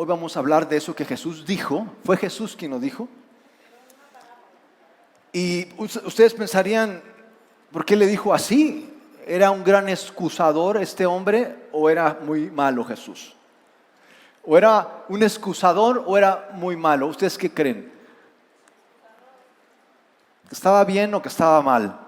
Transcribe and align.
hoy 0.00 0.06
vamos 0.06 0.36
a 0.36 0.38
hablar 0.38 0.68
de 0.68 0.76
eso 0.76 0.94
que 0.94 1.04
Jesús 1.04 1.44
dijo. 1.44 1.84
¿Fue 2.04 2.16
Jesús 2.16 2.54
quien 2.56 2.70
lo 2.70 2.78
dijo? 2.78 3.08
Y 5.32 5.66
ustedes 5.76 6.34
pensarían, 6.34 7.02
¿por 7.72 7.84
qué 7.84 7.96
le 7.96 8.06
dijo 8.06 8.32
así? 8.32 8.94
¿Era 9.26 9.50
un 9.50 9.64
gran 9.64 9.88
excusador 9.88 10.76
este 10.76 11.04
hombre 11.04 11.68
o 11.72 11.90
era 11.90 12.16
muy 12.22 12.48
malo 12.48 12.84
Jesús? 12.84 13.34
¿O 14.46 14.56
era 14.56 15.04
un 15.08 15.20
excusador 15.24 16.04
o 16.06 16.16
era 16.16 16.50
muy 16.52 16.76
malo? 16.76 17.08
¿Ustedes 17.08 17.36
qué 17.36 17.52
creen? 17.52 17.92
¿Que 20.48 20.54
estaba 20.54 20.84
bien 20.84 21.12
o 21.12 21.20
que 21.20 21.28
estaba 21.28 21.60
mal? 21.60 21.98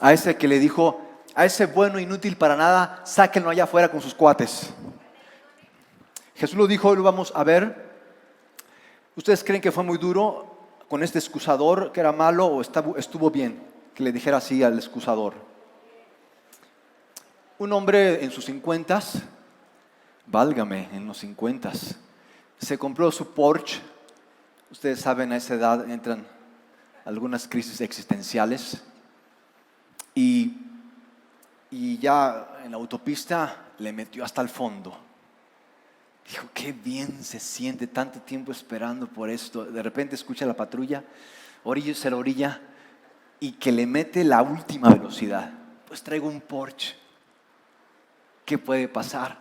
A 0.00 0.10
ese 0.14 0.38
que 0.38 0.48
le 0.48 0.58
dijo, 0.58 1.02
a 1.34 1.44
ese 1.44 1.66
bueno 1.66 1.98
inútil 1.98 2.34
para 2.34 2.56
nada, 2.56 3.02
sáquenlo 3.04 3.50
allá 3.50 3.64
afuera 3.64 3.90
con 3.90 4.00
sus 4.00 4.14
cuates. 4.14 4.72
Jesús 6.36 6.58
lo 6.58 6.66
dijo, 6.66 6.90
hoy 6.90 6.98
lo 6.98 7.02
vamos 7.02 7.32
a 7.34 7.42
ver. 7.44 7.86
¿Ustedes 9.16 9.42
creen 9.42 9.62
que 9.62 9.72
fue 9.72 9.82
muy 9.82 9.96
duro 9.96 10.68
con 10.86 11.02
este 11.02 11.18
excusador 11.18 11.92
que 11.92 12.00
era 12.00 12.12
malo 12.12 12.46
o 12.46 12.60
estuvo 12.60 13.30
bien 13.30 13.62
que 13.94 14.02
le 14.02 14.12
dijera 14.12 14.36
así 14.36 14.62
al 14.62 14.74
excusador? 14.74 15.32
Un 17.58 17.72
hombre 17.72 18.22
en 18.22 18.30
sus 18.30 18.44
cincuentas, 18.44 19.22
válgame, 20.26 20.90
en 20.92 21.06
los 21.06 21.20
cincuentas, 21.20 21.96
se 22.58 22.76
compró 22.76 23.10
su 23.10 23.32
Porsche. 23.32 23.80
Ustedes 24.70 25.00
saben, 25.00 25.32
a 25.32 25.36
esa 25.36 25.54
edad 25.54 25.90
entran 25.90 26.26
algunas 27.06 27.48
crisis 27.48 27.80
existenciales. 27.80 28.82
Y, 30.14 30.54
y 31.70 31.96
ya 31.96 32.58
en 32.62 32.72
la 32.72 32.76
autopista 32.76 33.68
le 33.78 33.90
metió 33.94 34.22
hasta 34.22 34.42
el 34.42 34.50
fondo 34.50 35.05
Dijo, 36.28 36.48
qué 36.52 36.72
bien 36.72 37.22
se 37.22 37.38
siente 37.38 37.86
tanto 37.86 38.20
tiempo 38.20 38.50
esperando 38.50 39.06
por 39.06 39.30
esto. 39.30 39.64
De 39.64 39.82
repente 39.82 40.16
escucha 40.16 40.44
la 40.44 40.54
patrulla, 40.54 41.04
orilla 41.62 41.94
a 42.04 42.10
la 42.10 42.16
orilla, 42.16 42.60
y 43.38 43.52
que 43.52 43.70
le 43.70 43.86
mete 43.86 44.24
la 44.24 44.42
última 44.42 44.88
velocidad. 44.88 45.52
Pues 45.86 46.02
traigo 46.02 46.28
un 46.28 46.40
Porsche. 46.40 46.96
¿Qué 48.44 48.58
puede 48.58 48.88
pasar? 48.88 49.38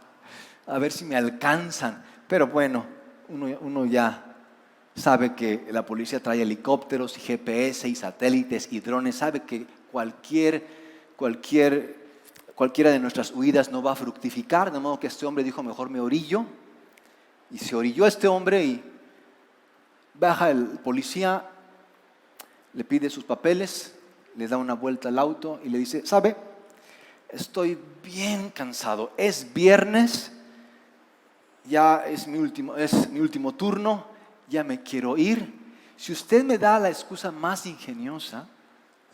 A 0.68 0.78
ver 0.78 0.92
si 0.92 1.06
me 1.06 1.16
alcanzan. 1.16 2.04
Pero 2.28 2.48
bueno, 2.48 2.86
uno, 3.30 3.58
uno 3.62 3.86
ya 3.86 4.36
sabe 4.96 5.34
que 5.34 5.66
la 5.72 5.86
policía 5.86 6.22
trae 6.22 6.42
helicópteros 6.42 7.18
y 7.18 7.22
GPS 7.22 7.88
y 7.88 7.96
satélites 7.96 8.68
y 8.72 8.80
drones. 8.80 9.16
Sabe 9.16 9.42
que 9.42 9.66
cualquier, 9.92 10.68
cualquier, 11.16 11.96
cualquiera 12.54 12.92
de 12.92 13.00
nuestras 13.00 13.32
huidas 13.32 13.72
no 13.72 13.82
va 13.82 13.94
a 13.94 13.96
fructificar. 13.96 14.72
De 14.72 14.80
modo 14.80 15.00
que 15.00 15.08
este 15.08 15.26
hombre 15.26 15.44
dijo, 15.44 15.64
mejor 15.64 15.90
me 15.90 16.00
orillo 16.00 16.46
y 17.52 17.58
se 17.58 17.76
orilló 17.76 18.06
a 18.06 18.08
este 18.08 18.28
hombre 18.28 18.64
y 18.64 18.84
baja 20.14 20.50
el 20.50 20.66
policía, 20.84 21.50
le 22.74 22.84
pide 22.84 23.10
sus 23.10 23.24
papeles, 23.24 23.96
le 24.36 24.48
da 24.48 24.58
una 24.58 24.74
vuelta 24.74 25.10
al 25.10 25.20
auto 25.20 25.60
y 25.64 25.70
le 25.70 25.78
dice, 25.78 26.06
¿sabe? 26.06 26.36
Estoy 27.30 27.78
bien 28.04 28.50
cansado. 28.50 29.12
Es 29.18 29.54
viernes, 29.54 30.32
ya 31.66 32.06
es 32.06 32.28
mi 32.28 32.38
último, 32.38 32.76
es 32.76 33.10
mi 33.10 33.20
último 33.20 33.54
turno, 33.54 34.06
ya 34.50 34.64
me 34.64 34.82
quiero 34.84 35.18
ir. 35.18 35.54
Si 35.98 36.12
usted 36.12 36.44
me 36.44 36.58
da 36.58 36.80
la 36.80 36.90
excusa 36.90 37.32
más 37.32 37.66
ingeniosa, 37.66 38.48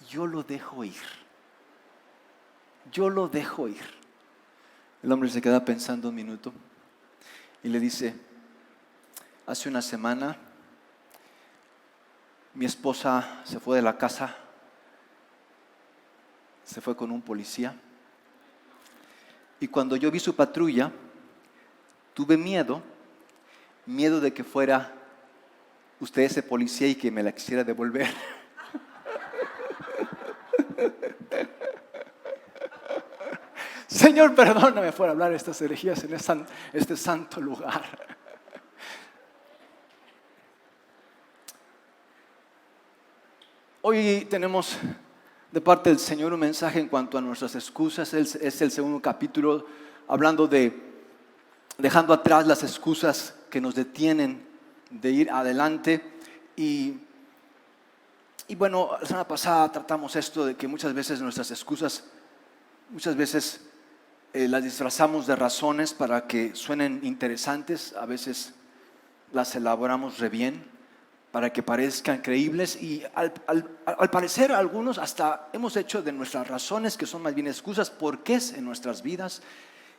yo 0.09 0.25
lo 0.25 0.43
dejo 0.43 0.83
ir. 0.83 1.21
Yo 2.91 3.09
lo 3.09 3.27
dejo 3.27 3.67
ir. 3.67 4.01
El 5.03 5.11
hombre 5.11 5.29
se 5.29 5.41
queda 5.41 5.63
pensando 5.63 6.09
un 6.09 6.15
minuto 6.15 6.51
y 7.63 7.69
le 7.69 7.79
dice, 7.79 8.15
hace 9.45 9.69
una 9.69 9.81
semana 9.81 10.37
mi 12.53 12.65
esposa 12.65 13.41
se 13.45 13.59
fue 13.59 13.77
de 13.77 13.81
la 13.81 13.97
casa, 13.97 14.35
se 16.65 16.81
fue 16.81 16.95
con 16.95 17.11
un 17.11 17.21
policía, 17.21 17.75
y 19.59 19.67
cuando 19.67 19.95
yo 19.95 20.09
vi 20.09 20.19
su 20.19 20.35
patrulla, 20.35 20.91
tuve 22.13 22.35
miedo, 22.35 22.81
miedo 23.85 24.19
de 24.19 24.33
que 24.33 24.43
fuera 24.43 24.91
usted 25.99 26.23
ese 26.23 26.41
policía 26.41 26.87
y 26.87 26.95
que 26.95 27.11
me 27.11 27.21
la 27.21 27.31
quisiera 27.31 27.63
devolver. 27.63 28.07
Señor, 33.91 34.33
perdóname 34.33 34.93
por 34.93 35.09
hablar 35.09 35.33
estas 35.33 35.61
herejías 35.61 36.01
en 36.05 36.17
este 36.71 36.95
santo 36.95 37.41
lugar. 37.41 37.83
Hoy 43.81 44.25
tenemos 44.29 44.77
de 45.51 45.59
parte 45.59 45.89
del 45.89 45.99
Señor 45.99 46.31
un 46.31 46.39
mensaje 46.39 46.79
en 46.79 46.87
cuanto 46.87 47.17
a 47.17 47.21
nuestras 47.21 47.53
excusas. 47.55 48.13
Es 48.13 48.61
el 48.61 48.71
segundo 48.71 49.01
capítulo 49.01 49.65
hablando 50.07 50.47
de 50.47 50.73
dejando 51.77 52.13
atrás 52.13 52.47
las 52.47 52.63
excusas 52.63 53.35
que 53.49 53.59
nos 53.59 53.75
detienen 53.75 54.47
de 54.89 55.11
ir 55.11 55.29
adelante. 55.29 56.01
Y, 56.55 56.97
y 58.47 58.55
bueno, 58.55 58.91
la 59.01 59.05
semana 59.05 59.27
pasada 59.27 59.69
tratamos 59.69 60.15
esto 60.15 60.45
de 60.45 60.55
que 60.55 60.69
muchas 60.69 60.93
veces 60.93 61.19
nuestras 61.19 61.51
excusas, 61.51 62.05
muchas 62.89 63.17
veces 63.17 63.67
eh, 64.33 64.47
las 64.47 64.63
disfrazamos 64.63 65.27
de 65.27 65.35
razones 65.35 65.93
para 65.93 66.25
que 66.25 66.55
suenen 66.55 67.01
interesantes, 67.03 67.93
a 67.99 68.05
veces 68.05 68.53
las 69.33 69.55
elaboramos 69.55 70.19
re 70.19 70.29
bien 70.29 70.63
para 71.31 71.51
que 71.51 71.63
parezcan 71.63 72.21
creíbles 72.21 72.81
y 72.81 73.03
al, 73.15 73.33
al, 73.85 74.09
parecer 74.09 74.51
algunos 74.51 74.97
hasta 74.97 75.49
hemos 75.53 75.77
hecho 75.77 76.01
de 76.01 76.11
nuestras 76.11 76.47
razones, 76.47 76.97
que 76.97 77.05
son 77.05 77.21
más 77.21 77.33
bien 77.33 77.47
excusas, 77.47 77.89
porqués 77.89 78.53
en 78.53 78.65
nuestras 78.65 79.01
vidas. 79.01 79.41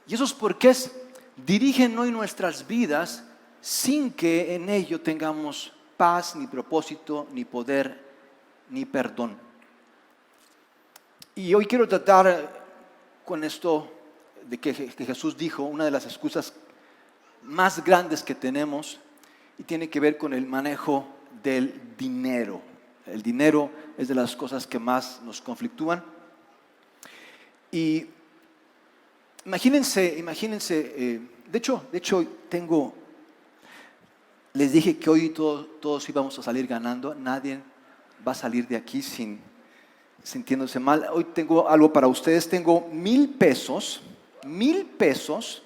Y 0.06 0.15
esos 0.15 0.34
porqués 0.34 0.93
dirigen 1.37 1.99
hoy 1.99 2.10
nuestras 2.10 2.66
vidas 2.66 3.25
sin 3.62 4.12
que 4.12 4.54
en 4.54 4.69
ello 4.69 5.00
tengamos 5.00 5.72
paz, 5.97 6.37
ni 6.37 6.47
propósito, 6.47 7.28
ni 7.32 7.44
poder, 7.44 7.99
ni 8.69 8.84
perdón. 8.84 9.37
Y 11.34 11.54
hoy 11.54 11.64
quiero 11.64 11.88
tratar 11.88 12.62
con 13.25 13.43
esto 13.44 13.91
de 14.52 14.58
que, 14.58 14.74
Jesús 14.74 15.34
dijo, 15.38 15.62
una 15.62 15.86
de 15.86 15.90
las 15.90 16.04
excusas 16.04 16.52
más 17.42 17.82
grandes 17.82 18.22
que 18.22 18.34
tenemos, 18.34 19.00
y 19.58 19.62
tiene 19.62 19.88
que 19.88 19.98
ver 19.98 20.18
con 20.18 20.34
el 20.34 20.44
manejo 20.44 21.06
del 21.42 21.80
dinero. 21.96 22.60
El 23.06 23.22
dinero 23.22 23.70
es 23.96 24.08
de 24.08 24.14
las 24.14 24.36
cosas 24.36 24.66
que 24.66 24.78
más 24.78 25.22
nos 25.22 25.40
conflictúan. 25.40 26.04
Y 27.70 28.04
imagínense, 29.46 30.18
imagínense, 30.18 30.92
eh, 30.98 31.20
de 31.50 31.58
hecho, 31.58 31.86
de 31.90 31.96
hecho 31.96 32.22
tengo, 32.50 32.92
les 34.52 34.70
dije 34.70 34.98
que 34.98 35.08
hoy 35.08 35.30
todos 35.30 36.06
íbamos 36.10 36.38
a 36.38 36.42
salir 36.42 36.66
ganando, 36.66 37.14
nadie 37.14 37.58
va 38.26 38.32
a 38.32 38.34
salir 38.34 38.69
de 38.69 38.76
aquí 38.76 39.00
sin 39.00 39.40
sintiéndose 40.22 40.78
mal. 40.78 41.06
Hoy 41.10 41.24
tengo 41.24 41.66
algo 41.66 41.90
para 41.90 42.06
ustedes, 42.06 42.46
tengo 42.46 42.86
mil 42.92 43.30
pesos 43.30 44.02
mil 44.44 44.86
pesos, 44.86 45.62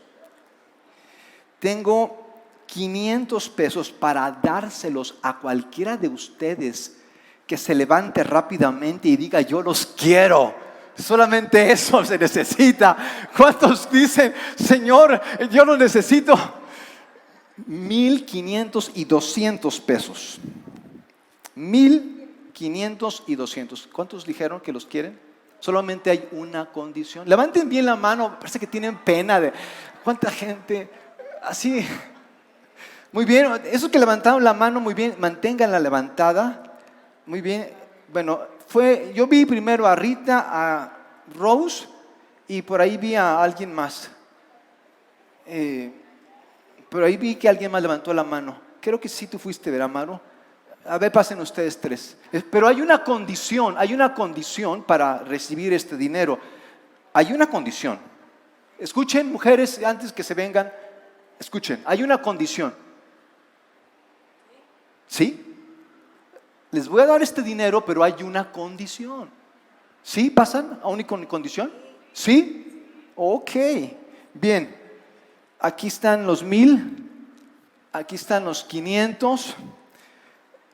tengo 1.58 2.26
500 2.66 3.48
pesos 3.50 3.90
para 3.90 4.30
dárselos 4.30 5.16
a 5.22 5.38
cualquiera 5.38 5.96
de 5.96 6.08
ustedes 6.08 6.98
que 7.46 7.56
se 7.56 7.74
levante 7.74 8.24
rápidamente 8.24 9.08
y 9.08 9.16
diga, 9.16 9.40
yo 9.40 9.62
los 9.62 9.86
quiero. 9.86 10.54
Solamente 10.96 11.70
eso 11.70 12.04
se 12.04 12.18
necesita. 12.18 12.96
¿Cuántos 13.36 13.90
dicen, 13.90 14.34
Señor, 14.56 15.20
yo 15.50 15.64
lo 15.64 15.76
necesito? 15.76 16.34
Mil 17.66 18.24
quinientos 18.24 18.90
y 18.94 19.04
doscientos 19.04 19.80
pesos. 19.80 20.38
Mil 21.54 22.50
quinientos 22.52 23.22
y 23.26 23.34
doscientos. 23.34 23.88
¿Cuántos 23.90 24.26
dijeron 24.26 24.60
que 24.60 24.72
los 24.72 24.86
quieren? 24.86 25.25
Solamente 25.66 26.10
hay 26.10 26.28
una 26.30 26.66
condición. 26.66 27.28
Levanten 27.28 27.68
bien 27.68 27.86
la 27.86 27.96
mano, 27.96 28.38
parece 28.38 28.60
que 28.60 28.68
tienen 28.68 28.98
pena 28.98 29.52
cuánta 30.04 30.30
gente 30.30 30.88
así. 31.42 31.84
Muy 33.10 33.24
bien, 33.24 33.48
esos 33.64 33.90
que 33.90 33.98
levantaron 33.98 34.44
la 34.44 34.54
mano, 34.54 34.78
muy 34.78 34.94
bien, 34.94 35.16
manténganla 35.18 35.80
levantada. 35.80 36.78
Muy 37.26 37.40
bien. 37.40 37.68
Bueno, 38.12 38.42
fue, 38.68 39.10
yo 39.12 39.26
vi 39.26 39.44
primero 39.44 39.88
a 39.88 39.96
Rita, 39.96 40.46
a 40.48 40.92
Rose 41.34 41.88
y 42.46 42.62
por 42.62 42.80
ahí 42.80 42.96
vi 42.96 43.16
a 43.16 43.42
alguien 43.42 43.74
más. 43.74 44.08
Eh, 45.46 45.90
pero 46.88 47.06
ahí 47.06 47.16
vi 47.16 47.34
que 47.34 47.48
alguien 47.48 47.72
más 47.72 47.82
levantó 47.82 48.14
la 48.14 48.22
mano. 48.22 48.56
Creo 48.80 49.00
que 49.00 49.08
sí 49.08 49.26
tú 49.26 49.36
fuiste, 49.36 49.68
¿verdad, 49.68 49.86
Amaro? 49.86 50.20
A 50.88 50.98
ver, 50.98 51.12
pasen 51.12 51.40
ustedes 51.40 51.80
tres. 51.80 52.16
Pero 52.50 52.68
hay 52.68 52.80
una 52.80 53.02
condición, 53.02 53.74
hay 53.78 53.94
una 53.94 54.14
condición 54.14 54.84
para 54.84 55.18
recibir 55.18 55.72
este 55.72 55.96
dinero. 55.96 56.38
Hay 57.12 57.32
una 57.32 57.48
condición. 57.48 57.98
Escuchen, 58.78 59.32
mujeres, 59.32 59.82
antes 59.82 60.12
que 60.12 60.22
se 60.22 60.34
vengan, 60.34 60.70
Escuchen, 61.38 61.82
hay 61.84 62.02
una 62.02 62.20
condición. 62.20 62.74
¿Sí? 65.06 65.42
Les 66.70 66.88
voy 66.88 67.02
a 67.02 67.06
dar 67.06 67.22
este 67.22 67.42
dinero, 67.42 67.84
pero 67.84 68.02
hay 68.02 68.22
una 68.22 68.50
condición. 68.50 69.30
¿Sí? 70.02 70.30
¿Pasan 70.30 70.80
a 70.82 70.88
una 70.88 71.06
condición? 71.06 71.72
¿Sí? 72.12 72.84
Ok. 73.14 73.50
Bien. 74.34 74.74
Aquí 75.60 75.88
están 75.88 76.26
los 76.26 76.42
mil. 76.42 77.10
Aquí 77.92 78.14
están 78.14 78.44
los 78.44 78.64
quinientos. 78.64 79.54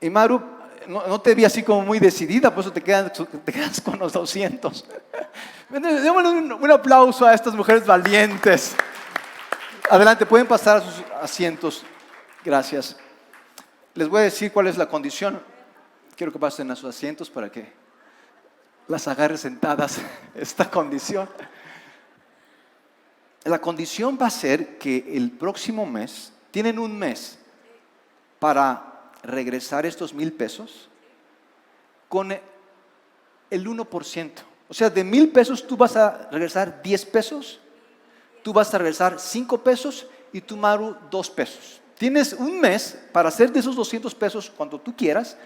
Y 0.03 0.11
Maru, 0.11 0.43
no, 0.89 1.21
te 1.21 1.33
vi 1.33 1.45
así 1.45 1.63
como 1.63 1.83
muy 1.83 2.01
decidida, 2.01 2.51
por 2.53 2.63
eso 2.63 2.73
te 2.73 2.83
quedas, 2.83 3.81
con 3.81 4.01
los 4.01 4.13
doscientos. 4.13 4.85
Démosle 5.71 6.29
un, 6.29 6.53
un 6.53 6.71
aplauso 6.73 7.25
a 7.25 7.33
estas 7.33 7.55
mujeres 7.55 7.87
valientes. 7.87 8.75
Adelante, 9.89 10.27
pueden 10.27 10.49
pasar 10.49 10.79
a 10.79 10.81
sus 10.81 11.05
asientos. 11.21 11.85
Gracias. 12.45 12.97
Les 13.95 14.09
voy 14.09 14.21
a 14.21 14.25
decir 14.25 14.53
cuál 14.53 14.67
es 14.67 14.77
la 14.77 14.89
condición. 14.89 15.41
Quiero 16.17 16.33
que 16.33 16.39
pasen 16.39 16.69
a 16.73 16.77
sus 16.77 16.89
asientos 16.89 17.31
para 17.31 17.51
que 17.51 17.73
las 18.89 19.07
agarre 19.07 19.39
sentadas 19.39 20.01
esta 20.35 20.69
condición. 20.69 21.29
La 23.45 23.61
condición 23.61 24.19
va 24.21 24.27
a 24.27 24.31
ser 24.31 24.79
que 24.79 25.17
el 25.17 25.31
próximo 25.31 25.87
mes, 25.87 26.33
tienen 26.51 26.81
un 26.81 26.99
mes 26.99 27.39
para 28.41 28.92
regresar 29.23 29.87
estos 29.87 30.13
mil 30.13 30.33
pesos 30.33 30.89
con 32.09 32.33
el 32.33 32.41
1%. 33.67 34.31
O 34.69 34.75
sea, 34.75 34.91
de 34.91 35.05
mil 35.05 35.31
pesos 35.31 35.67
tú 35.67 35.77
vas 35.77 35.97
a 35.97 36.29
regresar 36.31 36.83
10 36.83 37.07
pesos, 37.07 37.61
tú 38.43 38.53
vas 38.53 38.73
a 38.73 38.79
regresar 38.79 39.21
5 39.21 39.63
pesos 39.63 40.07
y 40.33 40.41
tú, 40.41 40.57
Maru, 40.57 40.97
2 41.11 41.31
pesos. 41.31 41.81
Tienes 41.99 42.33
un 42.33 42.61
mes 42.61 42.99
para 43.13 43.29
hacer 43.29 43.53
de 43.53 43.61
esos 43.61 43.77
200 43.77 44.15
pesos 44.15 44.51
cuando 44.57 44.81
tú 44.81 44.97
quieras 44.97 45.37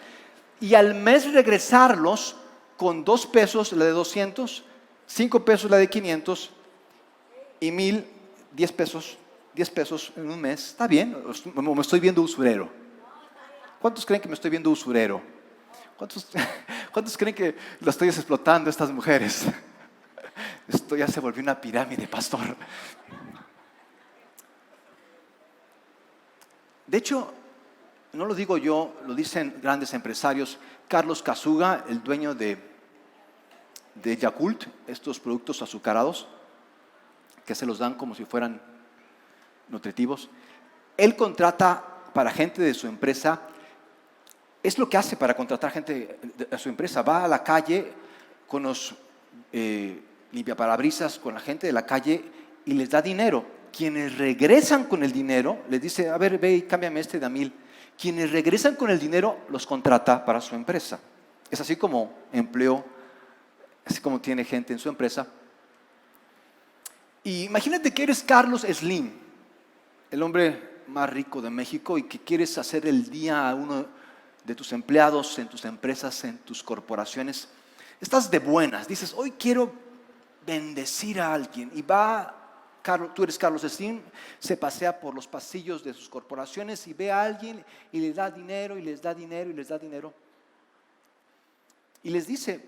y 0.60 0.74
al 0.74 0.94
mes 0.94 1.32
regresarlos 1.32 2.36
con 2.76 3.04
2 3.04 3.26
pesos 3.26 3.72
la 3.72 3.84
de 3.84 3.90
200, 3.90 4.64
5 5.06 5.44
pesos 5.44 5.70
la 5.70 5.76
de 5.76 5.90
500 5.90 6.50
y 7.60 7.70
1000, 7.70 8.06
10 8.52 8.72
pesos, 8.72 9.18
10 9.54 9.70
pesos 9.70 10.12
en 10.16 10.30
un 10.30 10.40
mes. 10.40 10.68
Está 10.68 10.86
bien, 10.86 11.16
me 11.54 11.80
estoy 11.80 12.00
viendo 12.00 12.22
usurero. 12.22 12.85
¿Cuántos 13.86 14.04
creen 14.04 14.20
que 14.20 14.26
me 14.26 14.34
estoy 14.34 14.50
viendo 14.50 14.68
usurero? 14.68 15.22
¿Cuántos, 15.96 16.26
¿Cuántos 16.92 17.16
creen 17.16 17.36
que 17.36 17.56
lo 17.78 17.90
estoy 17.90 18.08
explotando 18.08 18.68
estas 18.68 18.90
mujeres? 18.90 19.44
Esto 20.66 20.96
ya 20.96 21.06
se 21.06 21.20
volvió 21.20 21.40
una 21.40 21.60
pirámide, 21.60 22.08
pastor. 22.08 22.56
De 26.84 26.98
hecho, 26.98 27.32
no 28.14 28.24
lo 28.24 28.34
digo 28.34 28.58
yo, 28.58 28.92
lo 29.06 29.14
dicen 29.14 29.56
grandes 29.62 29.94
empresarios. 29.94 30.58
Carlos 30.88 31.22
Casuga, 31.22 31.84
el 31.88 32.02
dueño 32.02 32.34
de, 32.34 32.58
de 33.94 34.16
Yakult, 34.16 34.64
estos 34.88 35.20
productos 35.20 35.62
azucarados, 35.62 36.26
que 37.44 37.54
se 37.54 37.64
los 37.64 37.78
dan 37.78 37.94
como 37.94 38.16
si 38.16 38.24
fueran 38.24 38.60
nutritivos, 39.68 40.28
él 40.96 41.14
contrata 41.14 41.84
para 42.12 42.32
gente 42.32 42.60
de 42.60 42.74
su 42.74 42.88
empresa, 42.88 43.42
es 44.66 44.78
lo 44.78 44.88
que 44.88 44.96
hace 44.96 45.16
para 45.16 45.34
contratar 45.34 45.70
gente 45.70 46.18
de 46.36 46.58
su 46.58 46.68
empresa, 46.68 47.02
va 47.02 47.24
a 47.24 47.28
la 47.28 47.42
calle 47.42 47.92
con 48.46 48.62
los 48.62 48.94
eh, 49.52 50.00
limpiaparabrisas, 50.32 51.18
con 51.18 51.34
la 51.34 51.40
gente 51.40 51.66
de 51.66 51.72
la 51.72 51.86
calle 51.86 52.24
y 52.64 52.74
les 52.74 52.90
da 52.90 53.00
dinero 53.02 53.56
quienes 53.76 54.16
regresan 54.16 54.84
con 54.84 55.02
el 55.02 55.12
dinero, 55.12 55.58
les 55.68 55.82
dice, 55.82 56.08
a 56.08 56.16
ver, 56.16 56.38
ve 56.38 56.54
y 56.54 56.62
cámbiame 56.62 57.00
este 57.00 57.20
de 57.20 57.26
a 57.26 57.28
mil. 57.28 57.52
Quienes 58.00 58.30
regresan 58.30 58.74
con 58.74 58.88
el 58.88 58.98
dinero 58.98 59.40
los 59.50 59.66
contrata 59.66 60.24
para 60.24 60.40
su 60.40 60.54
empresa. 60.54 60.98
Es 61.50 61.60
así 61.60 61.76
como 61.76 62.10
empleo, 62.32 62.82
así 63.84 64.00
como 64.00 64.18
tiene 64.18 64.44
gente 64.44 64.72
en 64.72 64.78
su 64.78 64.88
empresa. 64.88 65.26
Imagínate 67.24 67.92
que 67.92 68.04
eres 68.04 68.22
Carlos 68.22 68.62
Slim, 68.62 69.12
el 70.10 70.22
hombre 70.22 70.76
más 70.86 71.10
rico 71.10 71.42
de 71.42 71.50
México, 71.50 71.98
y 71.98 72.04
que 72.04 72.20
quieres 72.20 72.56
hacer 72.56 72.86
el 72.86 73.10
día 73.10 73.46
a 73.46 73.54
uno 73.54 73.86
de 74.46 74.54
tus 74.54 74.72
empleados, 74.72 75.38
en 75.38 75.48
tus 75.48 75.64
empresas, 75.64 76.24
en 76.24 76.38
tus 76.38 76.62
corporaciones. 76.62 77.48
Estás 78.00 78.30
de 78.30 78.38
buenas, 78.38 78.86
dices, 78.86 79.12
hoy 79.16 79.32
quiero 79.32 79.72
bendecir 80.46 81.20
a 81.20 81.34
alguien 81.34 81.70
y 81.74 81.82
va 81.82 82.36
tú 83.14 83.22
eres 83.24 83.38
Carlos 83.38 83.62
Slim, 83.62 84.00
se 84.38 84.56
pasea 84.56 84.98
por 84.98 85.14
los 85.14 85.26
pasillos 85.26 85.82
de 85.82 85.92
sus 85.92 86.08
corporaciones 86.08 86.86
y 86.86 86.94
ve 86.94 87.10
a 87.10 87.22
alguien 87.22 87.64
y 87.90 88.00
le 88.00 88.12
da 88.12 88.30
dinero 88.30 88.78
y 88.78 88.82
les 88.82 89.02
da 89.02 89.12
dinero 89.12 89.50
y 89.50 89.54
les 89.54 89.68
da 89.68 89.78
dinero. 89.78 90.14
Y 92.02 92.10
les 92.10 92.26
dice, 92.26 92.60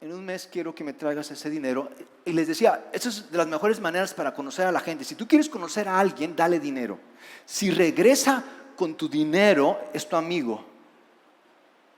en 0.00 0.12
un 0.12 0.24
mes 0.24 0.48
quiero 0.50 0.74
que 0.74 0.82
me 0.82 0.94
traigas 0.94 1.30
ese 1.30 1.50
dinero. 1.50 1.90
Y 2.24 2.32
les 2.32 2.48
decía, 2.48 2.88
esa 2.92 3.10
es 3.10 3.30
de 3.30 3.36
las 3.36 3.46
mejores 3.46 3.80
maneras 3.80 4.14
para 4.14 4.32
conocer 4.32 4.66
a 4.66 4.72
la 4.72 4.80
gente. 4.80 5.04
Si 5.04 5.14
tú 5.14 5.28
quieres 5.28 5.50
conocer 5.50 5.86
a 5.86 6.00
alguien, 6.00 6.34
dale 6.34 6.58
dinero. 6.58 6.98
Si 7.44 7.70
regresa 7.70 8.42
con 8.80 8.94
tu 8.94 9.10
dinero, 9.10 9.78
es 9.92 10.08
tu 10.08 10.16
amigo, 10.16 10.64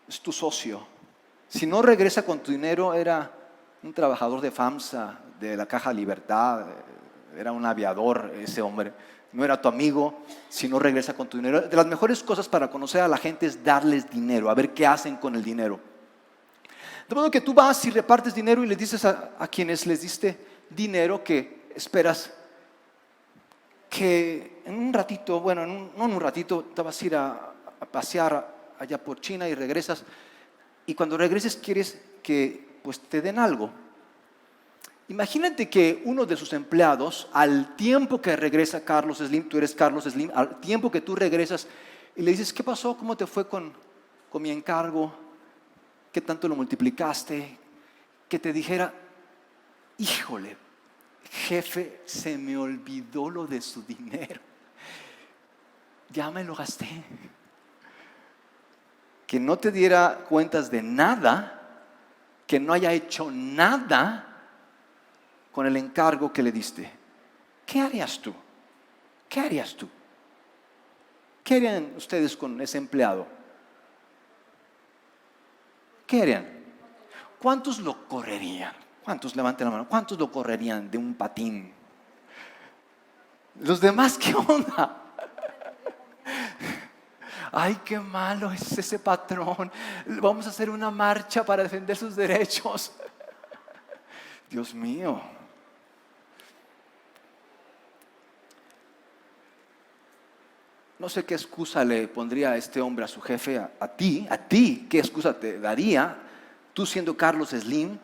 es 0.08 0.20
tu 0.20 0.32
socio. 0.32 0.84
Si 1.46 1.64
no 1.64 1.80
regresa 1.80 2.24
con 2.24 2.40
tu 2.40 2.50
dinero, 2.50 2.92
era 2.92 3.30
un 3.84 3.94
trabajador 3.94 4.40
de 4.40 4.50
FAMSA, 4.50 5.16
de 5.38 5.56
la 5.56 5.66
Caja 5.66 5.92
Libertad, 5.92 6.66
era 7.38 7.52
un 7.52 7.64
aviador 7.64 8.32
ese 8.36 8.62
hombre, 8.62 8.92
no 9.30 9.44
era 9.44 9.62
tu 9.62 9.68
amigo, 9.68 10.22
si 10.48 10.66
no 10.66 10.80
regresa 10.80 11.14
con 11.14 11.28
tu 11.28 11.36
dinero. 11.36 11.60
De 11.60 11.76
las 11.76 11.86
mejores 11.86 12.20
cosas 12.20 12.48
para 12.48 12.68
conocer 12.68 13.00
a 13.00 13.06
la 13.06 13.16
gente 13.16 13.46
es 13.46 13.62
darles 13.62 14.10
dinero, 14.10 14.50
a 14.50 14.54
ver 14.54 14.74
qué 14.74 14.84
hacen 14.84 15.14
con 15.14 15.36
el 15.36 15.44
dinero. 15.44 15.78
De 17.08 17.14
modo 17.14 17.30
que 17.30 17.40
tú 17.40 17.54
vas 17.54 17.84
y 17.84 17.90
repartes 17.90 18.34
dinero 18.34 18.64
y 18.64 18.66
les 18.66 18.78
dices 18.78 19.04
a, 19.04 19.46
quienes 19.46 19.86
les 19.86 20.00
diste 20.00 20.36
dinero 20.68 21.22
que 21.22 21.68
esperas 21.76 22.32
que 23.92 24.62
en 24.64 24.74
un 24.74 24.90
ratito, 24.90 25.40
bueno, 25.40 25.66
no 25.66 26.04
en 26.06 26.14
un 26.14 26.20
ratito, 26.20 26.64
te 26.74 26.80
vas 26.80 27.00
a 27.02 27.04
ir 27.04 27.14
a, 27.14 27.52
a 27.78 27.84
pasear 27.84 28.72
allá 28.78 28.96
por 28.96 29.20
China 29.20 29.46
y 29.46 29.54
regresas. 29.54 30.02
Y 30.86 30.94
cuando 30.94 31.18
regreses 31.18 31.56
quieres 31.56 32.00
que 32.22 32.80
pues 32.82 33.00
te 33.00 33.20
den 33.20 33.38
algo. 33.38 33.70
Imagínate 35.08 35.68
que 35.68 36.00
uno 36.06 36.24
de 36.24 36.38
sus 36.38 36.54
empleados, 36.54 37.28
al 37.34 37.76
tiempo 37.76 38.22
que 38.22 38.34
regresa 38.34 38.82
Carlos 38.82 39.18
Slim, 39.18 39.46
tú 39.46 39.58
eres 39.58 39.74
Carlos 39.74 40.04
Slim, 40.04 40.30
al 40.34 40.58
tiempo 40.58 40.90
que 40.90 41.02
tú 41.02 41.14
regresas 41.14 41.66
y 42.16 42.22
le 42.22 42.30
dices, 42.30 42.50
¿qué 42.50 42.64
pasó? 42.64 42.96
¿Cómo 42.96 43.14
te 43.14 43.26
fue 43.26 43.46
con, 43.46 43.74
con 44.30 44.40
mi 44.40 44.50
encargo? 44.50 45.12
¿Qué 46.10 46.22
tanto 46.22 46.48
lo 46.48 46.56
multiplicaste? 46.56 47.58
Que 48.26 48.38
te 48.38 48.54
dijera, 48.54 48.90
híjole, 49.98 50.56
jefe, 51.30 52.02
se 52.04 52.36
me 52.38 52.56
olvidó 52.56 53.30
lo 53.30 53.46
de 53.46 53.60
su 53.60 53.82
dinero. 53.82 54.40
Ya 56.10 56.30
me 56.30 56.44
lo 56.44 56.54
gasté. 56.54 56.88
Que 59.26 59.40
no 59.40 59.58
te 59.58 59.70
diera 59.70 60.24
cuentas 60.28 60.70
de 60.70 60.82
nada 60.82 61.58
que 62.46 62.60
no 62.60 62.74
haya 62.74 62.92
hecho 62.92 63.30
nada 63.30 64.26
con 65.52 65.66
el 65.66 65.76
encargo 65.78 66.32
que 66.32 66.42
le 66.42 66.52
diste, 66.52 66.90
¿qué 67.64 67.80
harías 67.80 68.20
tú? 68.20 68.34
¿Qué 69.26 69.40
harías 69.40 69.74
tú? 69.74 69.88
¿Qué 71.42 71.54
harían 71.56 71.94
ustedes 71.96 72.36
con 72.36 72.60
ese 72.60 72.76
empleado? 72.76 73.26
¿Qué 76.06 76.22
harían? 76.22 76.46
¿Cuántos 77.40 77.78
lo 77.78 78.06
correrían? 78.06 78.74
¿Cuántos 79.04 79.34
levanten 79.34 79.66
la 79.66 79.70
mano? 79.70 79.88
¿Cuántos 79.88 80.18
lo 80.18 80.30
correrían 80.30 80.90
de 80.90 80.98
un 80.98 81.14
patín? 81.14 81.72
Los 83.60 83.80
demás, 83.80 84.16
¿qué 84.18 84.34
onda? 84.34 84.98
ay, 87.52 87.78
qué 87.84 88.00
malo 88.00 88.50
es 88.50 88.78
ese 88.78 88.98
patrón, 88.98 89.70
vamos 90.06 90.46
a 90.46 90.48
hacer 90.48 90.70
una 90.70 90.90
marcha 90.90 91.44
para 91.44 91.62
defender 91.62 91.96
sus 91.96 92.16
derechos. 92.16 92.92
Dios 94.50 94.74
mío. 94.74 95.20
No 100.98 101.08
sé 101.08 101.24
qué 101.24 101.34
excusa 101.34 101.84
le 101.84 102.06
pondría 102.06 102.52
a 102.52 102.56
este 102.56 102.80
hombre 102.80 103.04
a 103.04 103.08
su 103.08 103.20
jefe, 103.20 103.58
a, 103.58 103.88
ti, 103.88 104.26
a 104.30 104.38
ti, 104.38 104.86
qué 104.88 105.00
excusa 105.00 105.38
te 105.38 105.58
daría, 105.58 106.16
tú 106.72 106.86
siendo 106.86 107.16
Carlos 107.16 107.50
Slim. 107.50 107.98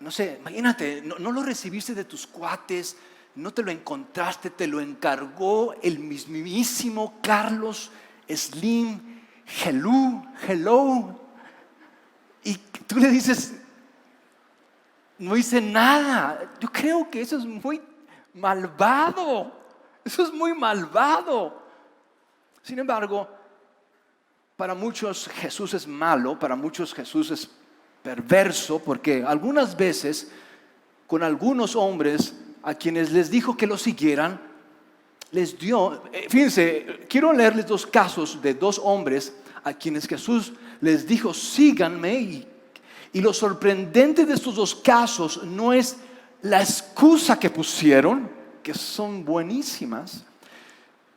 No 0.00 0.10
sé, 0.10 0.38
imagínate, 0.40 1.02
no, 1.02 1.32
lo 1.32 1.42
recibiste 1.42 1.94
de 1.94 2.04
tus 2.04 2.26
cuates, 2.26 2.96
no 3.36 3.52
te 3.52 3.62
lo 3.62 3.70
encontraste, 3.70 4.50
te 4.50 4.66
lo 4.66 4.80
encargó 4.80 5.74
el 5.82 5.98
mismísimo 5.98 7.18
Carlos 7.22 7.90
Slim, 8.28 9.22
hello, 9.64 10.22
hello. 10.46 11.20
Y 12.42 12.56
tú 12.86 12.98
le 12.98 13.08
dices, 13.08 13.54
no 15.18 15.36
hice 15.36 15.60
nada. 15.60 16.52
Yo 16.60 16.70
creo 16.70 17.10
que 17.10 17.20
eso 17.20 17.38
es 17.38 17.44
muy 17.44 17.80
malvado. 18.34 19.52
Eso 20.04 20.22
es 20.22 20.32
muy 20.32 20.54
malvado. 20.54 21.62
Sin 22.62 22.78
embargo, 22.78 23.28
para 24.56 24.74
muchos 24.74 25.28
Jesús 25.28 25.74
es 25.74 25.86
malo, 25.86 26.38
para 26.38 26.56
muchos 26.56 26.94
Jesús 26.94 27.30
es 27.30 27.50
perverso, 28.04 28.80
porque 28.80 29.24
algunas 29.26 29.76
veces 29.78 30.28
con 31.06 31.22
algunos 31.22 31.74
hombres 31.74 32.34
a 32.62 32.74
quienes 32.74 33.10
les 33.10 33.30
dijo 33.30 33.56
que 33.56 33.66
lo 33.66 33.78
siguieran, 33.78 34.38
les 35.30 35.58
dio, 35.58 36.02
eh, 36.12 36.26
fíjense, 36.28 37.06
quiero 37.08 37.32
leerles 37.32 37.66
dos 37.66 37.86
casos 37.86 38.40
de 38.42 38.52
dos 38.52 38.78
hombres 38.84 39.34
a 39.64 39.72
quienes 39.72 40.06
Jesús 40.06 40.52
les 40.82 41.06
dijo, 41.06 41.32
síganme, 41.32 42.14
y, 42.14 42.48
y 43.14 43.20
lo 43.22 43.32
sorprendente 43.32 44.26
de 44.26 44.34
estos 44.34 44.56
dos 44.56 44.74
casos 44.74 45.42
no 45.42 45.72
es 45.72 45.96
la 46.42 46.60
excusa 46.60 47.38
que 47.38 47.48
pusieron, 47.48 48.30
que 48.62 48.74
son 48.74 49.24
buenísimas, 49.24 50.24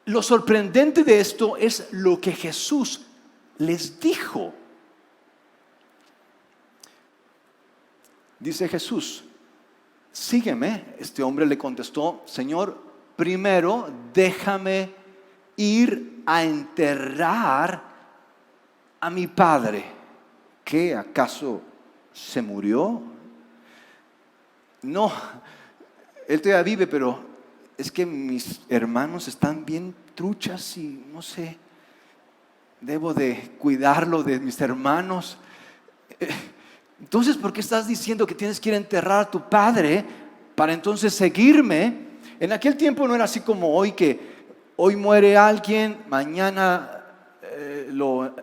lo 0.05 0.21
sorprendente 0.21 1.03
de 1.03 1.19
esto 1.19 1.57
es 1.57 1.89
lo 1.91 2.21
que 2.21 2.31
Jesús 2.31 3.01
les 3.57 3.99
dijo. 3.99 4.53
Dice 8.47 8.69
Jesús, 8.69 9.25
sígueme. 10.09 10.95
Este 10.97 11.21
hombre 11.21 11.45
le 11.45 11.57
contestó, 11.57 12.23
Señor, 12.25 12.81
primero 13.17 13.91
déjame 14.13 14.89
ir 15.57 16.23
a 16.25 16.45
enterrar 16.45 17.83
a 19.01 19.09
mi 19.09 19.27
padre. 19.27 19.83
¿Qué 20.63 20.95
acaso 20.95 21.61
se 22.13 22.41
murió? 22.41 23.01
No, 24.81 25.11
él 26.25 26.41
todavía 26.41 26.63
vive, 26.63 26.87
pero 26.87 27.19
es 27.77 27.91
que 27.91 28.05
mis 28.05 28.61
hermanos 28.69 29.27
están 29.27 29.65
bien 29.65 29.93
truchas 30.15 30.77
y 30.77 31.03
no 31.11 31.21
sé, 31.21 31.57
debo 32.79 33.13
de 33.13 33.57
cuidarlo 33.59 34.23
de 34.23 34.39
mis 34.39 34.61
hermanos. 34.61 35.37
Entonces, 36.99 37.37
¿por 37.37 37.53
qué 37.53 37.61
estás 37.61 37.87
diciendo 37.87 38.25
que 38.25 38.35
tienes 38.35 38.59
que 38.59 38.69
ir 38.69 38.75
a 38.75 38.77
enterrar 38.77 39.21
a 39.21 39.31
tu 39.31 39.41
padre 39.49 40.03
para 40.55 40.73
entonces 40.73 41.13
seguirme? 41.13 42.07
En 42.39 42.51
aquel 42.51 42.75
tiempo 42.75 43.07
no 43.07 43.15
era 43.15 43.25
así 43.25 43.41
como 43.41 43.75
hoy 43.75 43.91
que 43.91 44.37
hoy 44.75 44.95
muere 44.95 45.37
alguien, 45.37 45.97
mañana 46.07 47.03
eh, 47.41 47.89
lo 47.91 48.33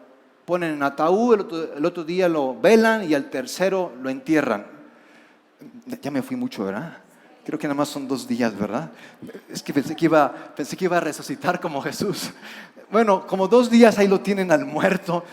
ponen 0.44 0.74
en 0.74 0.82
ataúd, 0.82 1.34
el 1.76 1.84
otro, 1.84 2.04
día 2.04 2.28
lo 2.28 2.60
velan 2.60 3.08
y 3.08 3.14
al 3.14 3.30
tercero 3.30 3.92
lo 4.02 4.10
entierran. 4.10 4.66
Ya 6.02 6.10
me 6.10 6.22
fui 6.22 6.36
mucho, 6.36 6.64
¿verdad? 6.64 6.98
Creo 7.44 7.58
que 7.58 7.66
nada 7.66 7.76
más 7.76 7.88
son 7.88 8.08
dos 8.08 8.26
días, 8.26 8.56
¿verdad? 8.58 8.90
Es 9.48 9.62
que 9.62 9.72
pensé 9.72 9.94
que 9.94 10.04
iba 10.06 10.96
a 10.96 11.00
resucitar 11.00 11.60
como 11.60 11.80
Jesús. 11.82 12.30
Bueno, 12.90 13.26
como 13.26 13.48
dos 13.48 13.70
días 13.70 13.98
ahí 13.98 14.08
lo 14.08 14.20
tienen 14.20 14.52
al 14.52 14.64
muerto. 14.64 15.24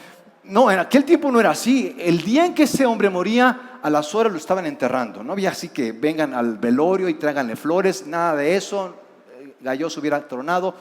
No, 0.43 0.71
en 0.71 0.79
aquel 0.79 1.05
tiempo 1.05 1.31
no 1.31 1.39
era 1.39 1.51
así. 1.51 1.95
El 1.99 2.21
día 2.21 2.45
en 2.45 2.53
que 2.53 2.63
ese 2.63 2.85
hombre 2.85 3.09
moría, 3.09 3.79
a 3.81 3.89
las 3.89 4.13
horas 4.15 4.31
lo 4.31 4.37
estaban 4.37 4.65
enterrando. 4.65 5.23
No 5.23 5.33
había 5.33 5.51
así 5.51 5.69
que 5.69 5.91
vengan 5.91 6.33
al 6.33 6.57
velorio 6.57 7.07
y 7.09 7.15
tráiganle 7.15 7.55
flores, 7.55 8.07
nada 8.07 8.35
de 8.35 8.55
eso. 8.55 8.95
Galloso 9.59 9.99
hubiera 9.99 10.27
tronado. 10.27 10.75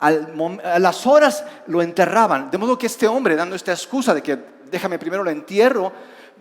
a 0.00 0.78
las 0.78 1.06
horas 1.06 1.44
lo 1.66 1.82
enterraban. 1.82 2.50
De 2.50 2.58
modo 2.58 2.78
que 2.78 2.86
este 2.86 3.06
hombre, 3.06 3.36
dando 3.36 3.54
esta 3.54 3.72
excusa 3.72 4.14
de 4.14 4.22
que 4.22 4.38
déjame 4.70 4.98
primero 4.98 5.22
lo 5.22 5.30
entierro, 5.30 5.92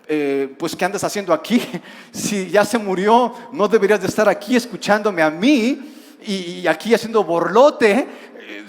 eh, 0.07 0.55
pues 0.57 0.75
¿qué 0.75 0.85
andas 0.85 1.03
haciendo 1.03 1.33
aquí? 1.33 1.61
Si 2.11 2.49
ya 2.49 2.65
se 2.65 2.77
murió, 2.77 3.33
no 3.51 3.67
deberías 3.67 4.01
de 4.01 4.07
estar 4.07 4.27
aquí 4.27 4.55
escuchándome 4.55 5.21
a 5.21 5.29
mí 5.29 5.93
y, 6.25 6.65
aquí 6.67 6.93
haciendo 6.93 7.23
borlote. 7.23 7.91
Eh, 7.91 8.65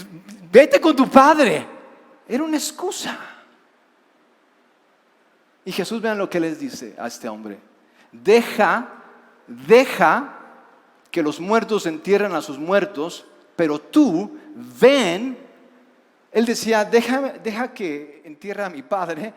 vete 0.51 0.81
con 0.81 0.95
tu 0.97 1.09
padre. 1.09 1.67
Era 2.29 2.43
una 2.43 2.57
excusa. 2.57 3.32
Y 5.65 5.73
Jesús, 5.73 6.01
vean 6.01 6.19
lo 6.19 6.29
que 6.29 6.41
les 6.41 6.59
dice 6.59 6.95
a 6.99 7.07
este 7.07 7.29
hombre. 7.29 7.59
Deja, 8.11 8.89
deja 9.47 10.39
que 11.11 11.23
los 11.23 11.39
muertos 11.39 11.87
entierren 11.87 12.33
a 12.33 12.43
sus 12.43 12.59
muertos, 12.59 13.25
pero 13.55 13.79
tú 13.79 14.37
ven. 14.81 15.39
Él 16.33 16.45
decía, 16.45 16.85
deja, 16.85 17.35
deja 17.43 17.73
que 17.73 18.23
entierre 18.25 18.65
a 18.65 18.71
mi 18.71 18.83
padre, 18.83 19.33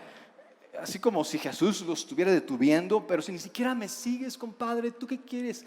así 0.81 0.99
como 0.99 1.23
si 1.23 1.37
Jesús 1.37 1.81
lo 1.81 1.93
estuviera 1.93 2.31
detuviendo, 2.31 3.05
pero 3.05 3.21
si 3.21 3.31
ni 3.31 3.39
siquiera 3.39 3.75
me 3.75 3.87
sigues, 3.87 4.37
compadre, 4.37 4.91
¿tú 4.91 5.05
qué 5.05 5.19
quieres? 5.19 5.65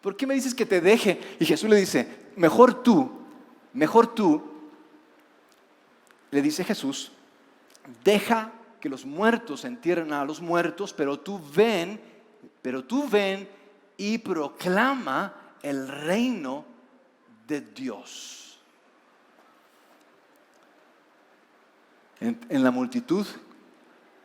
¿Por 0.00 0.16
qué 0.16 0.26
me 0.26 0.34
dices 0.34 0.54
que 0.54 0.66
te 0.66 0.80
deje? 0.80 1.20
Y 1.40 1.46
Jesús 1.46 1.68
le 1.68 1.76
dice, 1.76 2.06
mejor 2.36 2.82
tú, 2.82 3.10
mejor 3.72 4.14
tú, 4.14 4.42
le 6.30 6.42
dice 6.42 6.64
Jesús, 6.64 7.12
deja 8.02 8.52
que 8.84 8.90
los 8.90 9.06
muertos 9.06 9.64
entierren 9.64 10.12
a 10.12 10.26
los 10.26 10.42
muertos, 10.42 10.92
pero 10.92 11.18
tú 11.18 11.40
ven, 11.54 11.98
pero 12.60 12.84
tú 12.84 13.08
ven 13.08 13.48
y 13.96 14.18
proclama 14.18 15.54
el 15.62 15.88
reino 15.88 16.66
de 17.48 17.62
Dios. 17.62 18.60
En, 22.20 22.38
en 22.46 22.62
la 22.62 22.70
multitud 22.70 23.26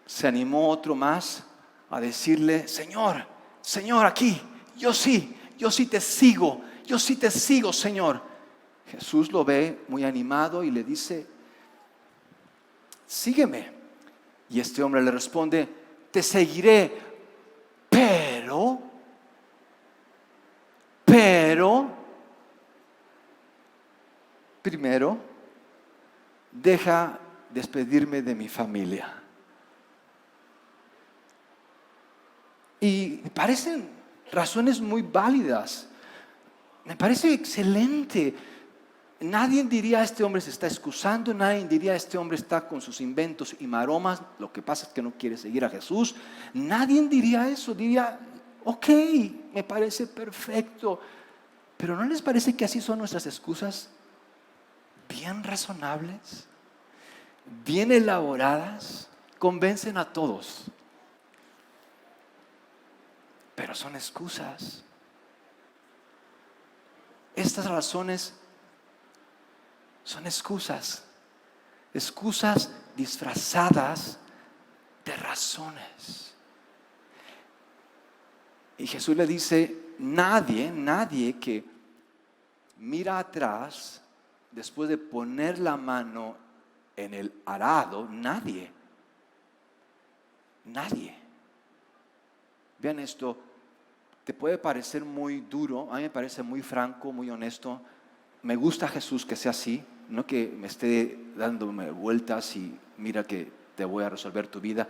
se 0.06 0.28
animó 0.28 0.68
otro 0.68 0.94
más 0.94 1.46
a 1.90 2.02
decirle, 2.02 2.68
Señor, 2.68 3.26
Señor, 3.62 4.06
aquí, 4.06 4.42
yo 4.76 4.94
sí, 4.94 5.38
yo 5.58 5.72
sí 5.72 5.86
te 5.86 6.02
sigo, 6.02 6.60
yo 6.86 7.00
sí 7.00 7.16
te 7.16 7.32
sigo, 7.32 7.72
Señor. 7.72 8.22
Jesús 8.88 9.32
lo 9.32 9.46
ve 9.46 9.86
muy 9.88 10.04
animado 10.04 10.66
y 10.66 10.70
le 10.70 10.84
dice, 10.84 11.26
sígueme. 13.08 13.79
Y 14.50 14.60
este 14.60 14.82
hombre 14.82 15.02
le 15.02 15.12
responde, 15.12 15.68
te 16.12 16.24
seguiré, 16.24 16.92
pero, 17.90 18.80
pero, 21.06 21.90
primero, 24.62 25.18
deja 26.52 27.20
despedirme 27.50 28.22
de 28.22 28.36
mi 28.36 28.50
familia. 28.50 29.16
Y 32.80 33.18
parecen 33.30 33.90
razones 34.32 34.80
muy 34.80 35.02
válidas. 35.02 35.88
Me 36.86 36.96
parece 36.96 37.34
excelente. 37.34 38.34
Nadie 39.22 39.64
diría 39.64 40.02
este 40.02 40.24
hombre 40.24 40.40
se 40.40 40.50
está 40.50 40.68
excusando, 40.68 41.34
nadie 41.34 41.68
diría 41.68 41.94
este 41.94 42.18
hombre 42.18 42.38
está 42.38 42.68
con 42.68 42.82
sus 42.82 43.02
inventos 43.02 43.56
y 43.60 43.68
maromas, 43.68 44.22
lo 44.38 44.52
que 44.52 44.62
pasa 44.62 44.88
es 44.88 44.94
que 44.94 45.02
no 45.02 45.12
quiere 45.12 45.36
seguir 45.36 45.66
a 45.66 45.70
Jesús. 45.70 46.16
Nadie 46.54 47.06
diría 47.08 47.50
eso, 47.50 47.74
diría, 47.74 48.18
ok, 48.64 48.88
me 49.54 49.64
parece 49.64 50.08
perfecto. 50.08 51.02
Pero 51.76 51.96
¿no 51.96 52.06
les 52.06 52.22
parece 52.22 52.56
que 52.56 52.66
así 52.66 52.80
son 52.80 53.00
nuestras 53.00 53.26
excusas? 53.26 53.90
Bien 55.10 55.44
razonables, 55.44 56.46
bien 57.66 57.92
elaboradas, 57.92 59.10
convencen 59.38 59.98
a 59.98 60.14
todos 60.14 60.72
pero 63.60 63.76
son 63.76 63.94
excusas. 63.98 64.86
Estas 67.36 67.70
razones 67.70 68.34
son 70.10 70.26
excusas, 70.26 71.04
excusas 71.94 72.72
disfrazadas 72.98 74.18
de 75.06 75.16
razones. 75.16 76.34
Y 78.80 78.88
Jesús 78.88 79.16
le 79.16 79.28
dice, 79.28 79.94
nadie, 80.00 80.72
nadie 80.72 81.38
que 81.38 81.64
mira 82.80 83.20
atrás 83.20 84.02
después 84.52 84.90
de 84.90 84.98
poner 84.98 85.60
la 85.60 85.78
mano 85.78 86.36
en 86.96 87.14
el 87.14 87.32
arado, 87.46 88.08
nadie, 88.10 88.72
nadie. 90.66 91.16
Vean 92.80 92.98
esto, 92.98 93.38
te 94.24 94.34
puede 94.34 94.58
parecer 94.58 95.06
muy 95.06 95.42
duro, 95.42 95.88
a 95.92 95.98
mí 95.98 96.02
me 96.02 96.10
parece 96.10 96.42
muy 96.42 96.64
franco, 96.64 97.12
muy 97.12 97.30
honesto. 97.30 97.80
Me 98.42 98.56
gusta 98.56 98.88
Jesús 98.88 99.24
que 99.24 99.36
sea 99.36 99.52
así, 99.52 99.86
no 100.10 100.26
que 100.26 100.48
me 100.48 100.68
esté 100.68 101.20
dándome 101.36 101.92
vueltas 101.92 102.56
y 102.56 102.78
mira 102.98 103.24
que 103.24 103.52
te 103.76 103.86
voy 103.86 104.04
a 104.04 104.10
resolver 104.10 104.48
tu 104.48 104.60
vida. 104.60 104.88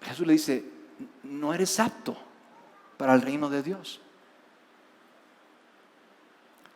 Jesús 0.00 0.26
le 0.26 0.32
dice, 0.32 0.64
no 1.22 1.54
eres 1.54 1.78
apto 1.78 2.16
para 2.96 3.14
el 3.14 3.22
reino 3.22 3.48
de 3.48 3.62
Dios. 3.62 4.00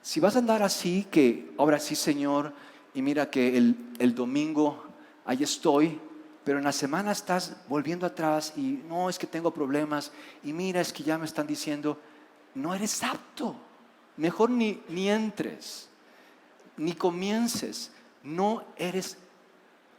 Si 0.03 0.21
vas 0.21 0.37
a 0.37 0.39
andar 0.39 0.63
así, 0.63 1.07
que 1.11 1.53
ahora 1.59 1.81
sí, 1.81 1.97
Señor, 1.97 2.53
y 2.95 3.03
mira 3.03 3.29
que 3.29 3.57
el, 3.57 3.77
el 3.99 4.15
domingo 4.15 4.85
ahí 5.25 5.43
estoy, 5.43 6.01
pero 6.45 6.59
en 6.59 6.65
la 6.65 6.73
semana 6.73 7.11
estás 7.11 7.57
volviendo 7.69 8.07
atrás 8.07 8.53
y 8.57 8.81
no 8.89 9.11
es 9.11 9.19
que 9.19 9.27
tengo 9.27 9.53
problemas 9.53 10.13
y 10.45 10.53
mira 10.53 10.81
es 10.81 10.93
que 10.93 11.03
ya 11.03 11.19
me 11.19 11.25
están 11.25 11.47
diciendo, 11.47 11.99
no 12.55 12.73
eres 12.73 13.03
apto 13.03 13.57
mejor 14.17 14.51
ni, 14.51 14.81
ni 14.89 15.11
entres, 15.11 15.89
ni 16.77 16.95
comiences. 16.95 17.93
No 18.23 18.65
eres, 18.77 19.17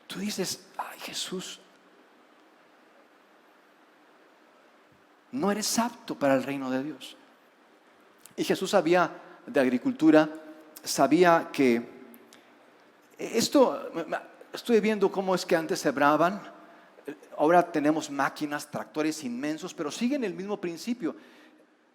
tú 0.07 0.19
dices, 0.19 0.65
ay 0.77 0.99
Jesús, 0.99 1.59
no 5.31 5.51
eres 5.51 5.77
apto 5.79 6.15
para 6.15 6.35
el 6.35 6.43
reino 6.43 6.69
de 6.69 6.83
Dios. 6.83 7.17
Y 8.35 8.43
Jesús 8.43 8.71
sabía 8.71 9.11
de 9.45 9.59
agricultura, 9.59 10.29
sabía 10.83 11.49
que 11.51 11.97
esto, 13.17 13.91
estoy 14.53 14.79
viendo 14.79 15.11
cómo 15.11 15.33
es 15.33 15.45
que 15.45 15.55
antes 15.55 15.79
sembraban, 15.79 16.41
ahora 17.37 17.71
tenemos 17.71 18.09
máquinas, 18.09 18.69
tractores 18.69 19.23
inmensos, 19.23 19.73
pero 19.73 19.89
siguen 19.89 20.23
el 20.23 20.33
mismo 20.33 20.59
principio. 20.59 21.15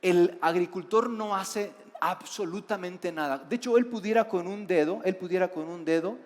El 0.01 0.39
agricultor 0.41 1.09
no 1.09 1.37
hace 1.37 1.73
absolutamente 2.03 3.13
nada. 3.13 3.39
De 3.39 3.55
hecho, 3.55 3.79
él 3.79 3.87
pudiera 3.87 4.29
con 4.29 4.49
un 4.49 4.67
dedo, 4.67 5.01
él 5.05 5.15
pudiera 5.15 5.49
con 5.49 5.69
un 5.69 5.85
dedo, 5.85 6.19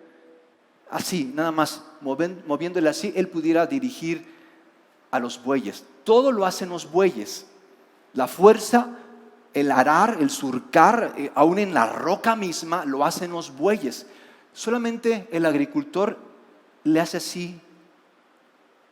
así, 0.89 1.31
nada 1.35 1.51
más, 1.51 1.83
moviéndole 2.01 2.89
así, 2.89 3.13
él 3.15 3.27
pudiera 3.27 3.67
dirigir 3.67 4.25
a 5.11 5.19
los 5.19 5.41
bueyes. 5.41 5.85
Todo 6.03 6.31
lo 6.31 6.47
hacen 6.47 6.69
los 6.69 6.91
bueyes. 6.91 7.45
La 8.13 8.27
fuerza, 8.27 8.97
el 9.53 9.71
arar, 9.71 10.17
el 10.19 10.31
surcar, 10.31 11.13
eh, 11.15 11.31
aún 11.35 11.59
en 11.59 11.75
la 11.75 11.85
roca 11.85 12.35
misma, 12.35 12.83
lo 12.83 13.05
hacen 13.05 13.29
los 13.29 13.55
bueyes. 13.55 14.07
Solamente 14.53 15.27
el 15.31 15.45
agricultor 15.45 16.17
le 16.85 16.99
hace 16.99 17.17
así 17.17 17.61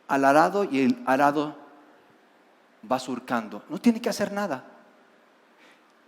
al 0.06 0.24
arado 0.24 0.62
y 0.62 0.82
el 0.82 1.02
arado 1.04 1.56
va 2.88 3.00
surcando. 3.00 3.64
No 3.68 3.80
tiene 3.80 4.00
que 4.00 4.08
hacer 4.08 4.30
nada. 4.30 4.75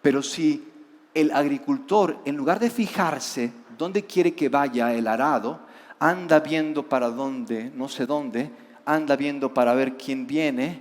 Pero 0.08 0.22
si 0.22 0.66
el 1.12 1.30
agricultor, 1.32 2.22
en 2.24 2.34
lugar 2.34 2.58
de 2.58 2.70
fijarse 2.70 3.52
dónde 3.76 4.06
quiere 4.06 4.34
que 4.34 4.48
vaya 4.48 4.94
el 4.94 5.06
arado, 5.06 5.60
anda 5.98 6.40
viendo 6.40 6.88
para 6.88 7.10
dónde, 7.10 7.70
no 7.74 7.90
sé 7.90 8.06
dónde, 8.06 8.50
anda 8.86 9.16
viendo 9.16 9.52
para 9.52 9.74
ver 9.74 9.98
quién 9.98 10.26
viene, 10.26 10.80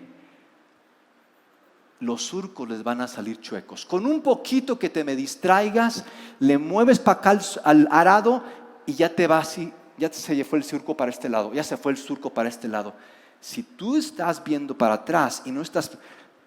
los 2.00 2.24
surcos 2.24 2.70
les 2.70 2.84
van 2.84 3.02
a 3.02 3.08
salir 3.10 3.42
chuecos. 3.42 3.86
Con 3.86 4.06
un 4.06 4.22
poquito 4.22 4.80
que 4.80 4.90
te 4.90 5.04
me 5.04 5.18
distraigas, 5.18 6.06
le 6.40 6.58
mueves 6.58 6.98
para 6.98 7.20
acá 7.20 7.38
al 7.66 7.86
arado 7.92 8.46
y 8.86 8.94
ya 8.94 9.14
te 9.14 9.28
va 9.28 9.40
así, 9.40 9.74
ya 9.98 10.10
se 10.10 10.42
fue 10.46 10.60
el 10.60 10.64
surco 10.64 10.96
para 10.96 11.12
este 11.12 11.28
lado, 11.28 11.52
ya 11.52 11.66
se 11.66 11.76
fue 11.76 11.92
el 11.92 11.98
surco 11.98 12.30
para 12.30 12.48
este 12.48 12.70
lado. 12.70 12.94
Si 13.42 13.62
tú 13.62 13.98
estás 13.98 14.42
viendo 14.42 14.78
para 14.78 14.94
atrás 14.94 15.42
y 15.44 15.52
no 15.52 15.62
estás 15.62 15.92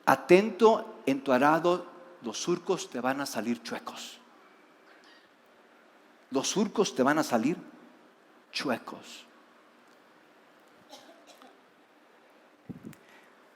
atento 0.06 1.02
en 1.04 1.20
tu 1.20 1.30
arado, 1.30 1.89
los 2.22 2.38
surcos 2.38 2.90
te 2.90 3.00
van 3.00 3.20
a 3.20 3.26
salir 3.26 3.62
chuecos. 3.62 4.18
Los 6.30 6.48
surcos 6.48 6.94
te 6.94 7.02
van 7.02 7.18
a 7.18 7.22
salir 7.22 7.56
chuecos. 8.52 9.26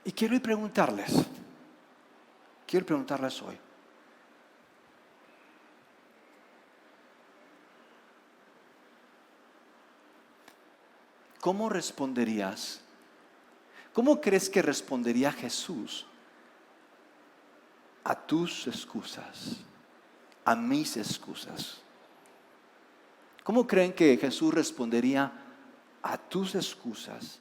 Y 0.03 0.11
quiero 0.11 0.39
preguntarles, 0.41 1.13
quiero 2.67 2.85
preguntarles 2.85 3.41
hoy, 3.41 3.57
¿cómo 11.39 11.69
responderías? 11.69 12.81
¿Cómo 13.93 14.19
crees 14.19 14.49
que 14.49 14.61
respondería 14.61 15.31
Jesús 15.31 16.05
a 18.05 18.15
tus 18.15 18.67
excusas, 18.67 19.57
a 20.45 20.55
mis 20.55 20.95
excusas? 20.95 21.81
¿Cómo 23.43 23.67
creen 23.67 23.93
que 23.93 24.15
Jesús 24.17 24.53
respondería 24.53 25.31
a 26.01 26.17
tus 26.17 26.55
excusas, 26.55 27.39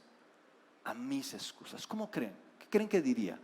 a 0.85 0.95
mis 0.95 1.33
excusas? 1.35 1.87
¿Cómo 1.87 2.11
creen? 2.11 2.35
¿Qué 2.59 2.67
creen 2.69 2.89
que 2.89 3.01
diría? 3.01 3.39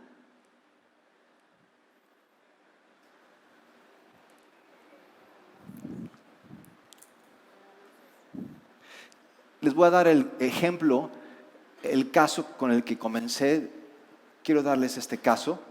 Les 9.61 9.75
voy 9.75 9.85
a 9.85 9.91
dar 9.91 10.07
el 10.07 10.31
ejemplo, 10.39 11.11
el 11.83 12.09
caso 12.09 12.57
con 12.57 12.71
el 12.71 12.83
que 12.83 12.97
comencé. 12.97 13.71
Quiero 14.43 14.63
darles 14.63 14.97
este 14.97 15.19
caso. 15.19 15.70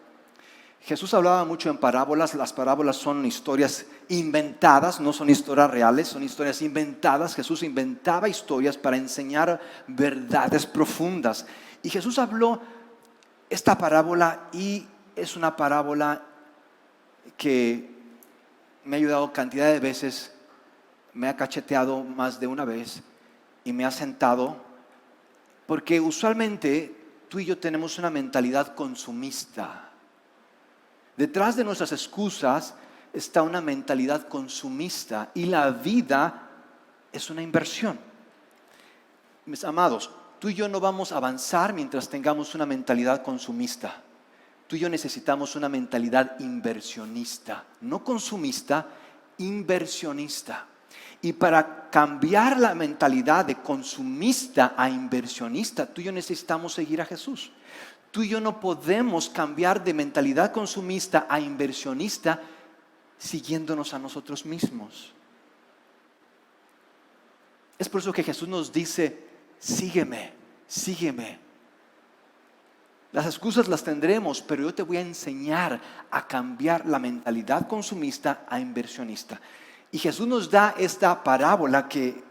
Jesús 0.83 1.13
hablaba 1.13 1.45
mucho 1.45 1.71
en 1.71 1.79
parábolas. 1.79 2.35
Las 2.35 2.53
parábolas 2.53 2.97
son 2.97 3.25
historias 3.27 3.87
inventadas, 4.09 4.99
no 5.01 5.13
son 5.13 5.29
historias 5.29 5.71
reales, 5.71 6.09
son 6.09 6.23
historias 6.23 6.63
inventadas. 6.63 7.35
Jesús 7.35 7.63
inventaba 7.63 8.29
historias 8.29 8.77
para 8.79 8.97
enseñar 8.97 9.61
verdades 9.87 10.67
profundas. 10.67 11.47
Y 11.83 11.91
Jesús 11.91 12.19
habló 12.19 12.61
esta 13.51 13.77
parábola 13.77 14.49
y 14.53 14.87
es 15.15 15.37
una 15.37 15.57
parábola 15.57 16.23
que 17.37 17.91
me 18.85 18.97
ha 18.97 18.99
ayudado 18.99 19.33
cantidad 19.33 19.71
de 19.71 19.81
veces, 19.81 20.33
me 21.13 21.29
ha 21.29 21.37
cacheteado 21.37 22.03
más 22.03 22.41
de 22.41 22.47
una 22.47 22.65
vez 22.65 23.03
y 23.65 23.73
me 23.73 23.85
ha 23.85 23.91
sentado, 23.91 24.57
porque 25.67 26.01
usualmente 26.01 26.97
tú 27.29 27.39
y 27.39 27.45
yo 27.45 27.59
tenemos 27.59 27.99
una 27.99 28.11
mentalidad 28.11 28.75
consumista. 28.75 29.90
Detrás 31.21 31.55
de 31.55 31.65
nuestras 31.65 31.93
excusas 31.93 32.73
está 33.13 33.43
una 33.43 33.61
mentalidad 33.61 34.27
consumista 34.27 35.31
y 35.35 35.45
la 35.45 35.71
vida 35.71 36.49
es 37.13 37.29
una 37.29 37.43
inversión. 37.43 38.01
Mis 39.45 39.63
amados, 39.65 40.11
tú 40.39 40.49
y 40.49 40.55
yo 40.55 40.67
no 40.67 40.81
vamos 40.81 41.13
a 41.13 41.19
avanzar 41.19 41.75
mientras 41.75 42.09
tengamos 42.09 42.55
una 42.55 42.65
mentalidad 42.65 43.23
consumista. 43.23 44.01
Tú 44.67 44.77
y 44.77 44.79
yo 44.79 44.89
necesitamos 44.89 45.57
una 45.57 45.69
mentalidad 45.69 46.41
inversionista, 46.41 47.67
no 47.83 48.03
consumista, 48.03 48.87
inversionista. 49.37 50.65
Y 51.21 51.35
para 51.35 51.91
cambiar 51.91 52.59
la 52.59 52.75
mentalidad 52.75 53.45
de 53.45 53.57
consumista 53.57 54.73
a 54.75 54.89
inversionista, 54.89 55.85
tú 55.85 56.01
y 56.01 56.05
yo 56.05 56.13
necesitamos 56.13 56.73
seguir 56.73 57.03
a 57.03 57.05
Jesús. 57.05 57.53
Tú 58.11 58.23
y 58.23 58.29
yo 58.29 58.41
no 58.41 58.61
podemos 58.61 59.29
cambiar 59.29 59.85
de 59.85 59.95
mentalidad 59.95 60.53
consumista 60.53 61.27
a 61.29 61.39
inversionista 61.41 62.43
siguiéndonos 63.19 63.95
a 63.95 63.99
nosotros 63.99 64.45
mismos. 64.45 65.13
Es 67.79 67.89
por 67.89 68.01
eso 68.01 68.13
que 68.13 68.25
Jesús 68.25 68.49
nos 68.49 68.73
dice, 68.73 69.27
sígueme, 69.59 70.33
sígueme. 70.67 71.39
Las 73.13 73.27
excusas 73.27 73.69
las 73.69 73.83
tendremos, 73.83 74.41
pero 74.43 74.63
yo 74.65 74.75
te 74.75 74.83
voy 74.83 74.97
a 74.97 75.03
enseñar 75.03 75.81
a 76.11 76.27
cambiar 76.27 76.87
la 76.87 76.99
mentalidad 76.99 77.67
consumista 77.67 78.45
a 78.49 78.61
inversionista. 78.61 79.41
Y 79.93 79.99
Jesús 79.99 80.27
nos 80.27 80.51
da 80.51 80.75
esta 80.79 81.23
parábola 81.25 81.89
que 81.89 82.23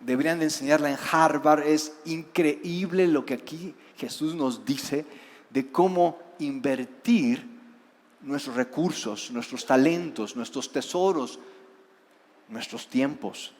deberían 0.00 0.38
de 0.38 0.46
enseñarla 0.46 0.90
en 0.90 0.98
Harvard. 1.10 1.62
Es 1.62 1.94
increíble 2.04 3.06
lo 3.06 3.24
que 3.24 3.34
aquí 3.34 3.74
Jesús 3.96 4.34
nos 4.34 4.64
dice 4.64 5.06
de 5.50 5.70
cómo 5.70 6.18
invertir 6.38 7.48
nuestros 8.22 8.56
recursos, 8.56 9.30
nuestros 9.30 9.64
talentos, 9.64 10.36
nuestros 10.36 10.72
tesoros, 10.72 11.38
nuestros 12.48 12.88
tiempos. 12.88 13.52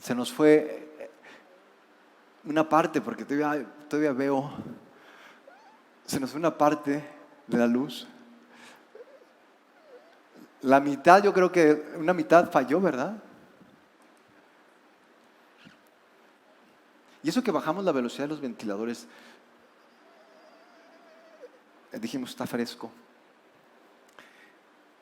Se 0.00 0.14
nos 0.14 0.30
fue 0.30 1.10
una 2.44 2.68
parte 2.68 3.00
porque 3.00 3.24
todavía, 3.24 3.66
todavía 3.88 4.12
veo 4.12 4.52
se 6.06 6.20
nos 6.20 6.30
fue 6.30 6.38
una 6.38 6.56
parte 6.56 7.02
de 7.46 7.58
la 7.58 7.66
luz. 7.66 8.06
La 10.64 10.80
mitad, 10.80 11.22
yo 11.22 11.34
creo 11.34 11.52
que 11.52 11.92
una 11.98 12.14
mitad 12.14 12.50
falló, 12.50 12.80
¿verdad? 12.80 13.18
Y 17.22 17.28
eso 17.28 17.42
que 17.42 17.50
bajamos 17.50 17.84
la 17.84 17.92
velocidad 17.92 18.24
de 18.24 18.28
los 18.28 18.40
ventiladores, 18.40 19.06
eh, 21.92 21.98
dijimos, 21.98 22.30
está 22.30 22.46
fresco. 22.46 22.90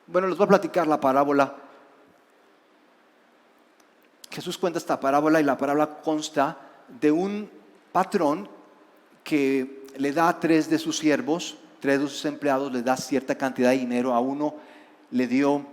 Bueno, 0.05 0.27
les 0.27 0.37
voy 0.37 0.43
a 0.43 0.49
platicar 0.49 0.85
la 0.85 0.99
parábola. 0.99 1.55
Jesús 4.31 4.57
cuenta 4.57 4.79
esta 4.79 4.99
parábola 4.99 5.39
y 5.39 5.45
la 5.45 5.57
parábola 5.57 6.01
consta 6.01 6.57
de 6.89 7.09
un 7.09 7.49
patrón 7.93 8.49
que 9.23 9.87
le 9.95 10.11
da 10.11 10.27
a 10.27 10.39
tres 10.41 10.69
de 10.69 10.77
sus 10.77 10.97
siervos, 10.97 11.55
tres 11.79 12.01
de 12.01 12.07
sus 12.09 12.25
empleados, 12.25 12.69
le 12.73 12.81
da 12.81 12.97
cierta 12.97 13.35
cantidad 13.35 13.69
de 13.69 13.77
dinero. 13.77 14.13
A 14.13 14.19
uno 14.19 14.72
le 15.13 15.27
dio 15.27 15.63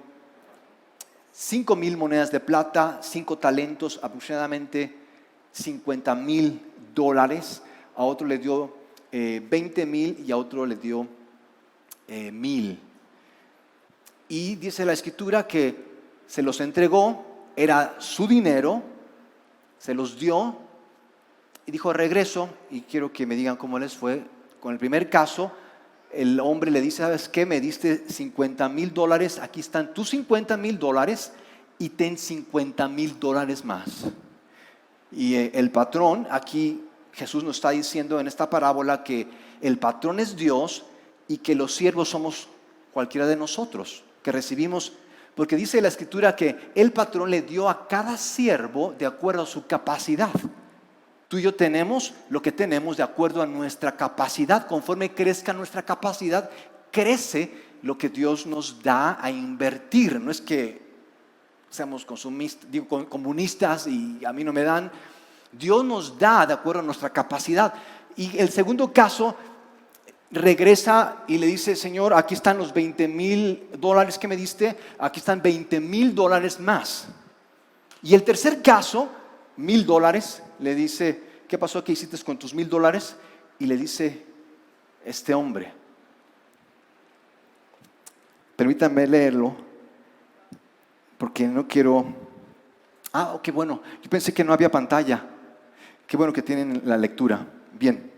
cinco 1.33 1.74
mil 1.74 1.96
monedas 1.96 2.31
de 2.31 2.40
plata, 2.40 3.00
cinco 3.03 3.38
talentos, 3.38 3.98
aproximadamente 4.03 4.94
50 5.53 6.14
mil 6.14 6.61
dólares. 6.94 7.62
a 7.96 8.05
otro 8.05 8.26
le 8.26 8.38
dio 8.38 8.74
eh, 9.11 9.44
20 9.50 9.87
mil 9.87 10.24
y 10.26 10.31
a 10.31 10.37
otro 10.37 10.64
le 10.66 10.76
dio 10.76 11.07
eh, 12.07 12.31
mil. 12.31 12.79
Y 14.29 14.57
dice 14.57 14.85
la 14.85 14.92
escritura 14.92 15.46
que 15.46 15.74
se 16.26 16.42
los 16.42 16.61
entregó, 16.61 17.24
era 17.57 17.96
su 17.98 18.29
dinero, 18.29 18.83
se 19.79 19.94
los 19.94 20.18
dio 20.18 20.57
y 21.66 21.72
dijo 21.72 21.92
regreso 21.92 22.50
y 22.70 22.83
quiero 22.83 23.12
que 23.12 23.26
me 23.26 23.37
digan 23.37 23.57
cómo 23.57 23.79
les 23.79 23.96
fue. 23.96 24.22
Con 24.61 24.74
el 24.74 24.79
primer 24.79 25.09
caso, 25.09 25.50
el 26.12 26.40
hombre 26.40 26.70
le 26.70 26.81
dice, 26.81 26.99
¿sabes 26.99 27.29
qué? 27.29 27.46
Me 27.46 27.61
diste 27.61 28.05
50 28.09 28.68
mil 28.68 28.92
dólares, 28.92 29.38
aquí 29.38 29.61
están 29.61 29.94
tus 29.94 30.11
50 30.11 30.57
mil 30.57 30.79
dólares 30.79 31.33
y 31.79 31.90
ten 31.90 32.18
50 32.18 32.88
mil 32.88 33.18
dólares 33.18 33.64
más. 33.64 34.07
Y 35.12 35.35
eh, 35.35 35.53
el 35.55 35.70
patrón, 35.70 36.27
aquí 36.31 36.83
Jesús 37.12 37.44
nos 37.44 37.57
está 37.57 37.70
diciendo 37.70 38.20
en 38.20 38.27
esta 38.27 38.49
parábola 38.51 39.03
que 39.03 39.27
el 39.61 39.79
patrón 39.79 40.20
es 40.20 40.37
Dios 40.37 40.85
y 41.29 41.38
que 41.38 41.55
los 41.55 41.75
siervos 41.75 42.09
somos 42.09 42.49
cualquiera 42.92 43.27
de 43.27 43.37
nosotros, 43.37 44.03
que 44.23 44.33
recibimos, 44.33 44.92
porque 45.35 45.57
dice 45.57 45.81
la 45.81 45.88
escritura 45.88 46.37
que 46.37 46.73
el 46.75 46.92
patrón 46.92 47.31
le 47.31 47.42
dio 47.42 47.68
a 47.68 47.87
cada 47.87 48.16
siervo 48.16 48.94
de 48.99 49.07
acuerdo 49.07 49.42
a 49.42 49.46
su 49.46 49.66
capacidad. 49.66 50.31
Tú 51.31 51.38
y 51.38 51.43
yo 51.43 51.55
tenemos 51.55 52.12
lo 52.29 52.43
que 52.43 52.51
tenemos 52.51 52.97
de 52.97 53.05
acuerdo 53.05 53.40
a 53.40 53.47
nuestra 53.47 53.97
capacidad. 53.97 54.66
Conforme 54.66 55.14
crezca 55.14 55.53
nuestra 55.53 55.85
capacidad, 55.85 56.51
crece 56.90 57.55
lo 57.83 57.97
que 57.97 58.09
Dios 58.09 58.47
nos 58.47 58.83
da 58.83 59.16
a 59.23 59.31
invertir. 59.31 60.19
No 60.19 60.33
es 60.33 60.40
que 60.40 60.83
seamos 61.71 62.05
comunistas 62.05 63.87
y 63.87 64.21
a 64.27 64.33
mí 64.33 64.43
no 64.43 64.53
me 64.53 64.64
dan. 64.64 64.90
Dios 65.53 65.85
nos 65.85 66.19
da 66.19 66.47
de 66.47 66.55
acuerdo 66.55 66.81
a 66.81 66.85
nuestra 66.85 67.11
capacidad. 67.11 67.75
Y 68.16 68.37
el 68.37 68.51
segundo 68.51 68.93
caso, 68.93 69.37
regresa 70.33 71.19
y 71.29 71.38
le 71.38 71.47
dice, 71.47 71.77
Señor, 71.77 72.12
aquí 72.12 72.35
están 72.35 72.59
los 72.59 72.75
20 72.75 73.07
mil 73.07 73.69
dólares 73.79 74.19
que 74.19 74.27
me 74.27 74.37
diste, 74.37 74.77
aquí 74.99 75.21
están 75.21 75.40
20 75.40 75.79
mil 75.79 76.12
dólares 76.12 76.59
más. 76.59 77.07
Y 78.03 78.16
el 78.16 78.25
tercer 78.25 78.62
caso, 78.62 79.09
mil 79.57 79.87
dólares, 79.87 80.43
le 80.61 80.75
dice, 80.75 81.23
¿qué 81.49 81.59
pasó? 81.59 81.83
¿Qué 81.83 81.92
hiciste 81.92 82.18
con 82.23 82.38
tus 82.38 82.55
mil 82.55 82.68
dólares? 82.68 83.16
Y 83.59 83.66
le 83.66 83.77
dice, 83.77 84.25
este 85.05 85.35
hombre, 85.35 85.73
permítanme 88.57 89.07
leerlo, 89.07 89.57
porque 91.18 91.46
no 91.46 91.66
quiero... 91.66 92.14
Ah, 93.12 93.40
qué 93.42 93.51
bueno, 93.51 93.83
yo 94.03 94.09
pensé 94.09 94.33
que 94.33 94.44
no 94.44 94.53
había 94.53 94.70
pantalla. 94.70 95.27
Qué 96.07 96.16
bueno 96.16 96.33
que 96.33 96.42
tienen 96.42 96.83
la 96.85 96.96
lectura. 96.96 97.44
Bien. 97.73 98.11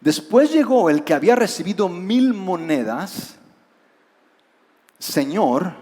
Después 0.00 0.52
llegó 0.52 0.88
el 0.88 1.04
que 1.04 1.12
había 1.12 1.36
recibido 1.36 1.88
mil 1.88 2.32
monedas 2.32 3.39
Señor 5.00 5.72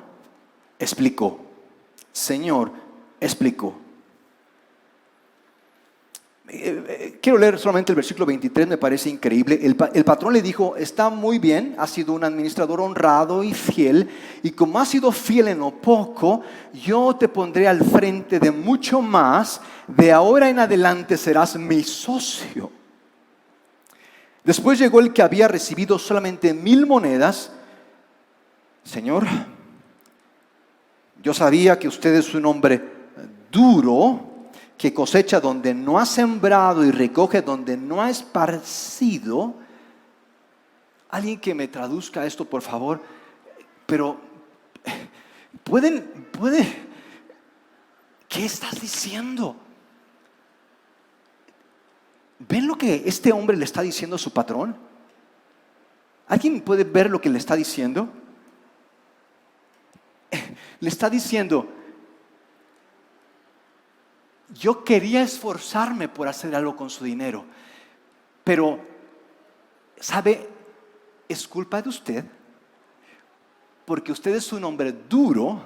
explicó. 0.79 1.41
Señor 2.13 2.73
explicó. 3.21 3.75
Eh, 6.51 6.85
eh, 6.89 7.19
quiero 7.21 7.37
leer 7.37 7.59
solamente 7.59 7.93
el 7.93 7.97
versículo 7.97 8.25
23, 8.25 8.69
me 8.69 8.79
parece 8.79 9.11
increíble. 9.11 9.61
El, 9.63 9.77
patrón 9.77 10.33
le 10.33 10.41
dijo, 10.41 10.77
está 10.77 11.11
muy 11.11 11.39
bien, 11.39 11.75
ha 11.79 11.87
sido 11.87 12.15
un 12.15 12.25
administrador 12.25 12.81
honrado 12.81 13.43
y 13.43 13.53
fiel, 13.53 14.09
y 14.43 14.53
como 14.53 14.79
ha 14.79 14.87
sido 14.87 15.13
fiel 15.13 15.49
en 15.49 15.59
lo 15.59 15.73
poco, 15.73 16.41
yo 16.73 17.15
te 17.17 17.29
pondré 17.29 17.69
al 17.69 17.85
frente 17.85 18.41
de 18.41 18.51
mucho 18.51 19.03
más, 19.03 19.61
de 19.87 20.11
ahora 20.11 20.49
en 20.49 20.61
adelante 20.61 21.19
serás 21.19 21.57
mi 21.57 21.83
socio. 21.83 22.71
Después 24.43 24.79
llegó 24.79 25.01
el 25.01 25.13
que 25.13 25.21
había 25.21 25.49
recibido 25.49 25.99
solamente 25.99 26.55
mil 26.55 26.87
monedas, 26.87 27.53
Señor, 28.89 29.27
yo 31.23 31.35
sabía 31.35 31.79
que 31.79 31.89
usted 31.89 32.15
es 32.15 32.35
un 32.35 32.47
hombre 32.47 32.83
duro, 33.53 34.49
que 34.79 34.95
cosecha 34.95 35.41
donde 35.41 35.75
no 35.75 35.99
ha 35.99 36.07
sembrado 36.07 36.83
y 36.83 36.91
recoge 36.91 37.43
donde 37.43 37.77
no 37.77 38.01
ha 38.01 38.09
esparcido. 38.09 39.57
Alguien 41.11 41.39
que 41.39 41.55
me 41.55 41.69
traduzca 41.69 42.25
esto, 42.25 42.47
por 42.47 42.63
favor. 42.63 43.03
Pero, 43.85 44.19
¿pueden, 45.65 46.27
pueden, 46.33 46.67
qué 48.27 48.47
estás 48.47 48.81
diciendo? 48.81 49.55
¿Ven 52.39 52.67
lo 52.67 52.79
que 52.79 53.03
este 53.05 53.33
hombre 53.33 53.55
le 53.55 53.67
está 53.67 53.83
diciendo 53.83 54.17
a 54.17 54.19
su 54.19 54.33
patrón? 54.33 54.75
¿Alguien 56.27 56.63
puede 56.63 56.85
ver 56.85 57.11
lo 57.11 57.21
que 57.21 57.29
le 57.29 57.37
está 57.37 57.55
diciendo? 57.55 58.09
Le 60.81 60.89
está 60.89 61.11
diciendo, 61.11 61.69
yo 64.55 64.85
quería 64.85 65.23
esforzarme 65.23 66.09
por 66.09 66.29
hacer 66.29 66.55
algo 66.55 66.77
con 66.77 66.91
su 66.91 67.05
dinero, 67.05 67.45
pero, 68.45 68.81
¿sabe? 69.99 70.49
Es 71.29 71.47
culpa 71.47 71.83
de 71.83 71.89
usted, 71.89 72.25
porque 73.85 74.13
usted 74.13 74.35
es 74.35 74.53
un 74.53 74.65
hombre 74.65 74.93
duro, 74.93 75.63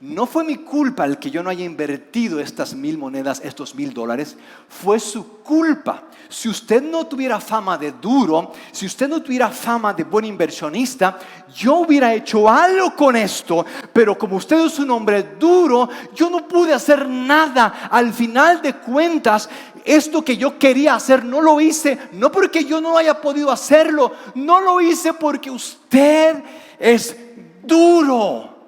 no 0.00 0.26
fue 0.26 0.44
mi 0.44 0.56
culpa 0.56 1.04
el 1.04 1.18
que 1.18 1.30
yo 1.30 1.42
no 1.42 1.50
haya 1.50 1.64
invertido 1.64 2.40
estas 2.40 2.72
mil 2.72 2.96
monedas, 2.96 3.42
estos 3.44 3.74
mil 3.74 3.92
dólares. 3.92 4.34
Fue 4.66 4.98
su 4.98 5.42
culpa. 5.42 6.04
Si 6.26 6.48
usted 6.48 6.82
no 6.82 7.06
tuviera 7.06 7.38
fama 7.38 7.76
de 7.76 7.92
duro, 7.92 8.52
si 8.72 8.86
usted 8.86 9.08
no 9.08 9.20
tuviera 9.20 9.50
fama 9.50 9.92
de 9.92 10.04
buen 10.04 10.24
inversionista, 10.24 11.18
yo 11.54 11.80
hubiera 11.80 12.14
hecho 12.14 12.48
algo 12.48 12.96
con 12.96 13.14
esto. 13.14 13.66
Pero 13.92 14.16
como 14.16 14.36
usted 14.36 14.64
es 14.64 14.78
un 14.78 14.90
hombre 14.90 15.34
duro, 15.38 15.90
yo 16.14 16.30
no 16.30 16.48
pude 16.48 16.72
hacer 16.72 17.06
nada. 17.06 17.88
Al 17.90 18.14
final 18.14 18.62
de 18.62 18.76
cuentas, 18.76 19.50
esto 19.84 20.24
que 20.24 20.38
yo 20.38 20.58
quería 20.58 20.94
hacer 20.94 21.26
no 21.26 21.42
lo 21.42 21.60
hice. 21.60 21.98
No 22.12 22.32
porque 22.32 22.64
yo 22.64 22.80
no 22.80 22.96
haya 22.96 23.20
podido 23.20 23.50
hacerlo. 23.50 24.12
No 24.34 24.60
lo 24.60 24.80
hice 24.80 25.12
porque 25.12 25.50
usted 25.50 26.42
es 26.78 27.14
duro. 27.62 28.59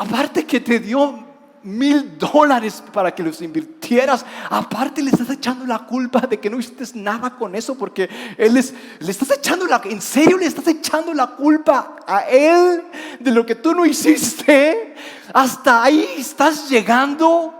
Aparte 0.00 0.46
que 0.46 0.60
te 0.60 0.80
dio 0.80 1.26
mil 1.62 2.16
dólares 2.16 2.82
para 2.90 3.14
que 3.14 3.22
los 3.22 3.42
invirtieras. 3.42 4.24
Aparte 4.48 5.02
le 5.02 5.10
estás 5.10 5.28
echando 5.28 5.66
la 5.66 5.80
culpa 5.80 6.20
de 6.20 6.40
que 6.40 6.48
no 6.48 6.58
hiciste 6.58 6.98
nada 6.98 7.36
con 7.36 7.54
eso 7.54 7.76
porque 7.76 8.08
él 8.38 8.56
es, 8.56 8.72
le 8.98 9.10
estás 9.10 9.30
echando 9.32 9.66
la, 9.66 9.78
en 9.84 10.00
serio 10.00 10.38
le 10.38 10.46
estás 10.46 10.66
echando 10.68 11.12
la 11.12 11.26
culpa 11.26 11.96
a 12.06 12.20
él 12.20 12.82
de 13.18 13.30
lo 13.30 13.44
que 13.44 13.56
tú 13.56 13.74
no 13.74 13.84
hiciste. 13.84 14.94
Hasta 15.34 15.82
ahí 15.82 16.08
estás 16.16 16.70
llegando. 16.70 17.52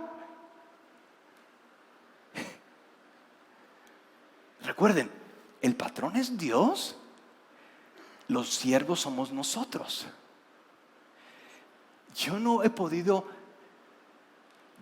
Recuerden, 4.62 5.10
el 5.60 5.76
patrón 5.76 6.16
es 6.16 6.38
Dios, 6.38 6.96
los 8.28 8.48
siervos 8.48 9.00
somos 9.00 9.30
nosotros 9.30 10.06
yo 12.14 12.38
no 12.38 12.62
he 12.62 12.70
podido, 12.70 13.26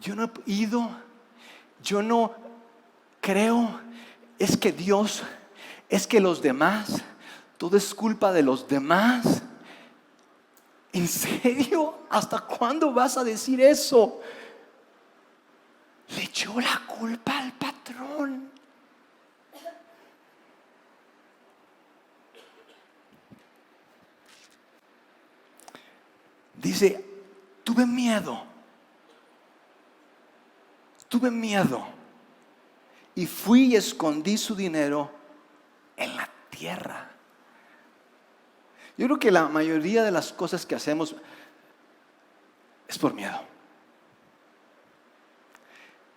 yo 0.01 0.15
no 0.15 0.25
he 0.25 0.31
ido, 0.47 0.91
yo 1.83 2.03
no 2.03 2.35
creo, 3.21 3.81
es 4.39 4.57
que 4.57 4.73
Dios, 4.73 5.23
es 5.89 6.07
que 6.07 6.21
los 6.21 6.43
demás, 6.43 7.03
todo 7.57 7.77
es 7.77 7.95
culpa 7.95 8.33
de 8.33 8.43
los 8.43 8.69
demás. 8.69 9.43
¿En 10.93 11.07
serio? 11.07 11.99
¿Hasta 12.09 12.41
cuándo 12.41 12.93
vas 12.93 13.17
a 13.19 13.25
decir 13.25 13.61
eso? 13.61 14.21
Le 16.17 16.23
echó 16.23 16.59
la 16.61 16.83
culpa 16.87 17.39
al 17.39 17.53
patrón. 17.53 18.51
Dice, 26.55 27.08
Tuve 27.79 27.87
miedo. 27.87 28.43
Tuve 31.09 31.31
miedo. 31.31 31.87
Y 33.15 33.25
fui 33.25 33.67
y 33.67 33.77
escondí 33.77 34.37
su 34.37 34.57
dinero 34.57 35.13
en 35.97 36.17
la 36.17 36.29
tierra. 36.51 37.09
Yo 38.97 39.07
creo 39.07 39.21
que 39.21 39.31
la 39.31 39.47
mayoría 39.49 40.03
de 40.03 40.11
las 40.11 40.33
cosas 40.33 40.67
que 40.67 40.75
hacemos 40.75 41.15
es 42.89 42.99
por 42.99 43.15
miedo. 43.15 43.41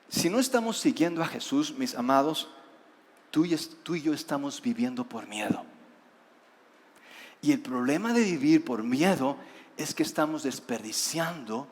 Si 0.10 0.32
no 0.32 0.40
estamos 0.40 0.80
siguiendo 0.80 1.22
a 1.22 1.28
Jesús, 1.28 1.76
mis 1.78 1.94
amados, 1.94 2.50
tú 3.30 3.46
y, 3.46 4.02
yo 4.02 4.16
estamos 4.16 4.64
viviendo 4.64 5.04
por 5.04 5.28
miedo. 5.28 5.64
Y 7.40 7.52
el 7.52 7.60
problema 7.60 8.14
de 8.14 8.24
vivir 8.24 8.66
por 8.66 8.82
miedo 8.82 9.38
es 9.78 9.94
que 9.94 10.04
estamos 10.04 10.44
desperdiciando 10.44 11.68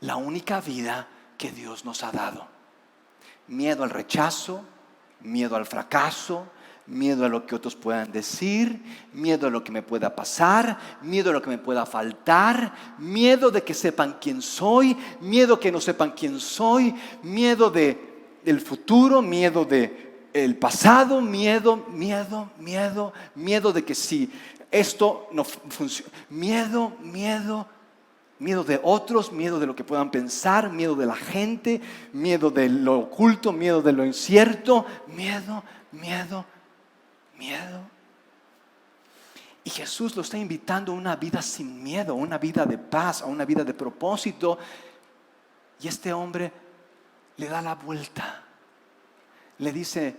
la 0.00 0.16
única 0.16 0.60
vida 0.60 1.08
que 1.36 1.50
Dios 1.50 1.84
nos 1.84 2.02
ha 2.02 2.12
dado. 2.12 2.46
Miedo 3.48 3.84
al 3.84 3.90
rechazo, 3.90 4.62
miedo 5.20 5.56
al 5.56 5.66
fracaso, 5.66 6.46
miedo 6.86 7.24
a 7.24 7.28
lo 7.28 7.46
que 7.46 7.54
otros 7.54 7.76
puedan 7.76 8.10
decir, 8.10 8.82
miedo 9.12 9.46
a 9.46 9.50
lo 9.50 9.62
que 9.62 9.72
me 9.72 9.82
pueda 9.82 10.14
pasar, 10.14 10.78
miedo 11.02 11.30
a 11.30 11.32
lo 11.32 11.42
que 11.42 11.50
me 11.50 11.58
pueda 11.58 11.86
faltar, 11.86 12.74
miedo 12.98 13.50
de 13.50 13.62
que 13.62 13.74
sepan 13.74 14.18
quién 14.20 14.42
soy, 14.42 14.96
miedo 15.20 15.58
que 15.58 15.72
no 15.72 15.80
sepan 15.80 16.12
quién 16.12 16.40
soy, 16.40 16.94
miedo 17.22 17.70
de 17.70 18.10
el 18.44 18.60
futuro, 18.60 19.22
miedo 19.22 19.64
de 19.64 20.28
el 20.32 20.56
pasado, 20.56 21.20
miedo, 21.20 21.76
miedo, 21.88 22.50
miedo, 22.58 23.12
miedo 23.34 23.72
de 23.72 23.84
que 23.84 23.94
si 23.94 24.30
esto 24.70 25.28
no 25.32 25.44
funciona, 25.44 26.12
miedo, 26.28 26.92
miedo, 27.00 27.66
miedo 28.38 28.64
de 28.64 28.80
otros, 28.82 29.32
miedo 29.32 29.58
de 29.58 29.66
lo 29.66 29.74
que 29.74 29.84
puedan 29.84 30.10
pensar, 30.10 30.70
miedo 30.70 30.94
de 30.94 31.06
la 31.06 31.16
gente, 31.16 31.80
miedo 32.12 32.50
de 32.50 32.68
lo 32.68 33.00
oculto, 33.00 33.52
miedo 33.52 33.82
de 33.82 33.92
lo 33.92 34.04
incierto, 34.04 34.86
miedo, 35.08 35.62
miedo, 35.92 36.44
miedo. 37.36 37.80
Y 39.64 39.70
Jesús 39.70 40.16
lo 40.16 40.22
está 40.22 40.38
invitando 40.38 40.92
a 40.92 40.94
una 40.94 41.16
vida 41.16 41.42
sin 41.42 41.82
miedo, 41.82 42.12
a 42.12 42.16
una 42.16 42.38
vida 42.38 42.64
de 42.64 42.78
paz, 42.78 43.22
a 43.22 43.26
una 43.26 43.44
vida 43.44 43.62
de 43.62 43.74
propósito. 43.74 44.58
Y 45.80 45.88
este 45.88 46.12
hombre 46.12 46.50
le 47.36 47.48
da 47.48 47.60
la 47.60 47.74
vuelta. 47.74 48.42
Le 49.58 49.72
dice, 49.72 50.16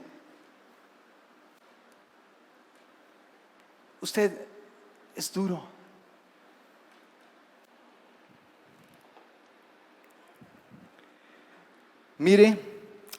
usted 4.01 4.47
es 5.15 5.31
duro. 5.31 5.63
Mire, 12.17 12.59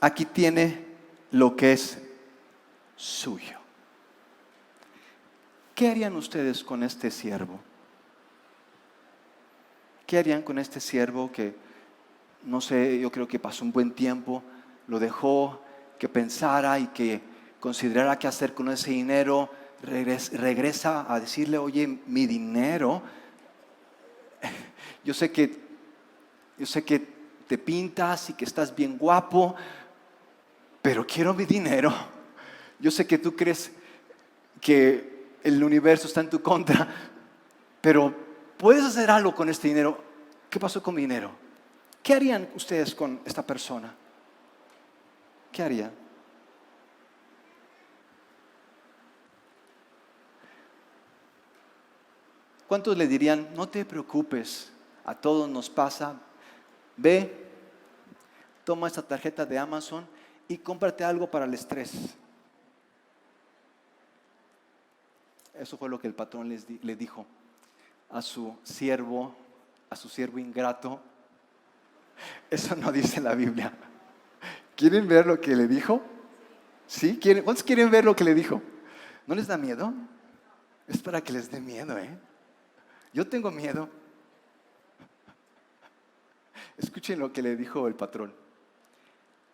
aquí 0.00 0.24
tiene 0.24 0.84
lo 1.32 1.56
que 1.56 1.72
es 1.72 1.98
suyo. 2.94 3.58
¿Qué 5.74 5.88
harían 5.88 6.14
ustedes 6.14 6.62
con 6.62 6.82
este 6.82 7.10
siervo? 7.10 7.58
¿Qué 10.06 10.18
harían 10.18 10.42
con 10.42 10.58
este 10.58 10.78
siervo 10.78 11.32
que, 11.32 11.56
no 12.44 12.60
sé, 12.60 13.00
yo 13.00 13.10
creo 13.10 13.26
que 13.26 13.38
pasó 13.38 13.64
un 13.64 13.72
buen 13.72 13.92
tiempo, 13.92 14.42
lo 14.86 15.00
dejó, 15.00 15.60
que 15.98 16.08
pensara 16.08 16.78
y 16.78 16.88
que 16.88 17.20
considerara 17.58 18.18
qué 18.18 18.28
hacer 18.28 18.54
con 18.54 18.68
ese 18.68 18.90
dinero, 18.90 19.50
regresa 19.82 21.12
a 21.12 21.20
decirle, 21.20 21.58
oye, 21.58 21.86
mi 22.06 22.26
dinero, 22.26 23.02
yo 25.04 25.12
sé 25.12 25.30
que, 25.32 25.60
yo 26.58 26.66
sé 26.66 26.84
que 26.84 27.06
te 27.46 27.58
pintas 27.58 28.30
y 28.30 28.34
que 28.34 28.44
estás 28.44 28.74
bien 28.74 28.96
guapo, 28.96 29.54
pero 30.80 31.06
quiero 31.06 31.34
mi 31.34 31.44
dinero. 31.44 31.92
Yo 32.78 32.90
sé 32.90 33.06
que 33.06 33.18
tú 33.18 33.36
crees 33.36 33.72
que 34.60 35.26
el 35.42 35.62
universo 35.62 36.06
está 36.06 36.20
en 36.20 36.30
tu 36.30 36.40
contra, 36.40 36.88
pero 37.80 38.14
puedes 38.56 38.84
hacer 38.84 39.10
algo 39.10 39.34
con 39.34 39.48
este 39.48 39.68
dinero. 39.68 40.02
¿Qué 40.48 40.60
pasó 40.60 40.82
con 40.82 40.94
mi 40.94 41.02
dinero? 41.02 41.30
¿Qué 42.02 42.14
harían 42.14 42.48
ustedes 42.54 42.94
con 42.94 43.20
esta 43.24 43.44
persona? 43.46 43.94
¿Qué 45.50 45.62
harían? 45.62 46.01
¿Cuántos 52.72 52.96
le 52.96 53.06
dirían, 53.06 53.50
no 53.54 53.68
te 53.68 53.84
preocupes, 53.84 54.72
a 55.04 55.14
todos 55.14 55.46
nos 55.46 55.68
pasa, 55.68 56.18
ve, 56.96 57.50
toma 58.64 58.86
esta 58.86 59.02
tarjeta 59.02 59.44
de 59.44 59.58
Amazon 59.58 60.06
y 60.48 60.56
cómprate 60.56 61.04
algo 61.04 61.30
para 61.30 61.44
el 61.44 61.52
estrés? 61.52 61.92
Eso 65.52 65.76
fue 65.76 65.90
lo 65.90 66.00
que 66.00 66.06
el 66.06 66.14
patrón 66.14 66.48
les 66.48 66.64
le 66.82 66.96
dijo 66.96 67.26
a 68.08 68.22
su 68.22 68.56
siervo, 68.62 69.34
a 69.90 69.96
su 69.96 70.08
siervo 70.08 70.38
ingrato. 70.38 70.98
Eso 72.48 72.74
no 72.74 72.90
dice 72.90 73.20
la 73.20 73.34
Biblia. 73.34 73.70
¿Quieren 74.76 75.06
ver 75.06 75.26
lo 75.26 75.38
que 75.38 75.54
le 75.54 75.68
dijo? 75.68 76.00
¿Sí? 76.86 77.20
¿Cuántos 77.44 77.64
quieren 77.64 77.90
ver 77.90 78.06
lo 78.06 78.16
que 78.16 78.24
le 78.24 78.34
dijo? 78.34 78.62
¿No 79.26 79.34
les 79.34 79.48
da 79.48 79.58
miedo? 79.58 79.92
Es 80.88 81.02
para 81.02 81.20
que 81.20 81.34
les 81.34 81.50
dé 81.50 81.60
miedo, 81.60 81.98
¿eh? 81.98 82.31
Yo 83.12 83.28
tengo 83.28 83.50
miedo. 83.50 83.88
Escuchen 86.76 87.18
lo 87.18 87.32
que 87.32 87.42
le 87.42 87.56
dijo 87.56 87.86
el 87.86 87.94
patrón. 87.94 88.32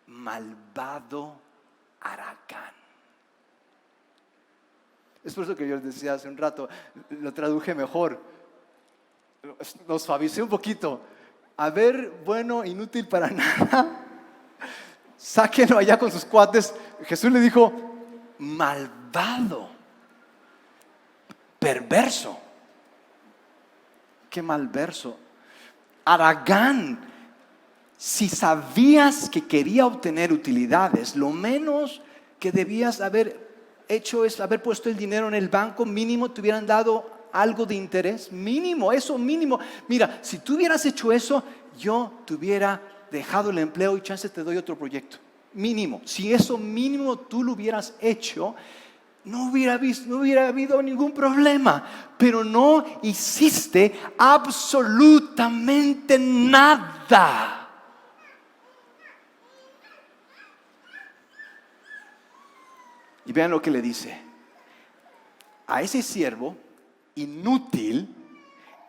Malvado 0.07 1.35
Aracán. 2.01 2.73
Es 5.23 5.33
por 5.33 5.43
eso 5.43 5.55
que 5.55 5.67
yo 5.67 5.75
les 5.75 5.83
decía 5.83 6.13
hace 6.13 6.29
un 6.29 6.37
rato, 6.37 6.69
lo 7.09 7.33
traduje 7.33 7.75
mejor, 7.75 8.21
lo 9.87 9.99
suavicé 9.99 10.41
un 10.41 10.49
poquito. 10.49 11.01
A 11.57 11.69
ver, 11.69 12.09
bueno, 12.25 12.63
inútil 12.63 13.07
para 13.07 13.29
nada, 13.29 14.05
sáquenlo 15.17 15.77
allá 15.77 15.99
con 15.99 16.09
sus 16.09 16.23
cuates. 16.23 16.73
Jesús 17.03 17.31
le 17.31 17.41
dijo, 17.41 17.73
malvado, 18.39 19.69
perverso. 21.59 22.39
Qué 24.29 24.41
malverso. 24.41 25.17
Aragán, 26.05 26.99
si 27.97 28.29
sabías 28.29 29.29
que 29.29 29.45
quería 29.45 29.85
obtener 29.85 30.31
utilidades, 30.31 31.15
lo 31.15 31.31
menos 31.31 32.01
que 32.39 32.51
debías 32.51 33.01
haber 33.01 33.49
hecho 33.87 34.23
es 34.23 34.39
haber 34.39 34.61
puesto 34.61 34.87
el 34.89 34.95
dinero 34.95 35.27
en 35.27 35.33
el 35.33 35.49
banco, 35.49 35.85
mínimo 35.85 36.31
te 36.31 36.41
hubieran 36.41 36.65
dado 36.65 37.19
algo 37.33 37.65
de 37.65 37.75
interés, 37.75 38.31
mínimo, 38.31 38.91
eso 38.91 39.17
mínimo. 39.17 39.59
Mira, 39.87 40.19
si 40.21 40.39
tú 40.39 40.55
hubieras 40.55 40.85
hecho 40.85 41.11
eso, 41.11 41.43
yo 41.77 42.21
te 42.25 42.35
hubiera 42.35 42.81
dejado 43.11 43.49
el 43.49 43.57
empleo 43.57 43.97
y 43.97 44.01
chance 44.01 44.29
te 44.29 44.43
doy 44.43 44.57
otro 44.57 44.77
proyecto. 44.77 45.17
Mínimo. 45.53 46.01
Si 46.05 46.31
eso 46.31 46.57
mínimo 46.57 47.17
tú 47.17 47.43
lo 47.43 47.53
hubieras 47.53 47.95
hecho, 47.99 48.55
no 49.25 49.49
hubiera, 49.49 49.77
visto, 49.77 50.09
no 50.09 50.17
hubiera 50.17 50.47
habido 50.47 50.81
ningún 50.81 51.13
problema. 51.13 51.85
Pero 52.17 52.43
no 52.43 52.83
hiciste 53.01 53.99
absolutamente 54.17 56.17
nada. 56.17 57.67
Y 63.25 63.31
vean 63.31 63.51
lo 63.51 63.61
que 63.61 63.71
le 63.71 63.81
dice. 63.81 64.19
A 65.67 65.83
ese 65.83 66.01
siervo 66.01 66.57
inútil, 67.15 68.15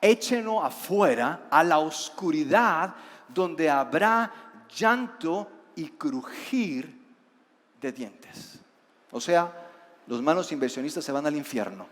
échenlo 0.01 0.65
afuera 0.65 1.47
a 1.51 1.63
la 1.63 1.79
oscuridad 1.79 2.95
donde 3.29 3.69
habrá 3.69 4.33
llanto 4.75 5.51
y 5.77 5.91
crujir 5.91 6.99
de 7.81 7.93
dientes. 7.93 8.59
O 9.11 9.21
sea, 9.21 9.70
los 10.07 10.23
malos 10.23 10.51
inversionistas 10.53 11.05
se 11.05 11.13
van 11.13 11.27
al 11.27 11.37
infierno. 11.37 11.87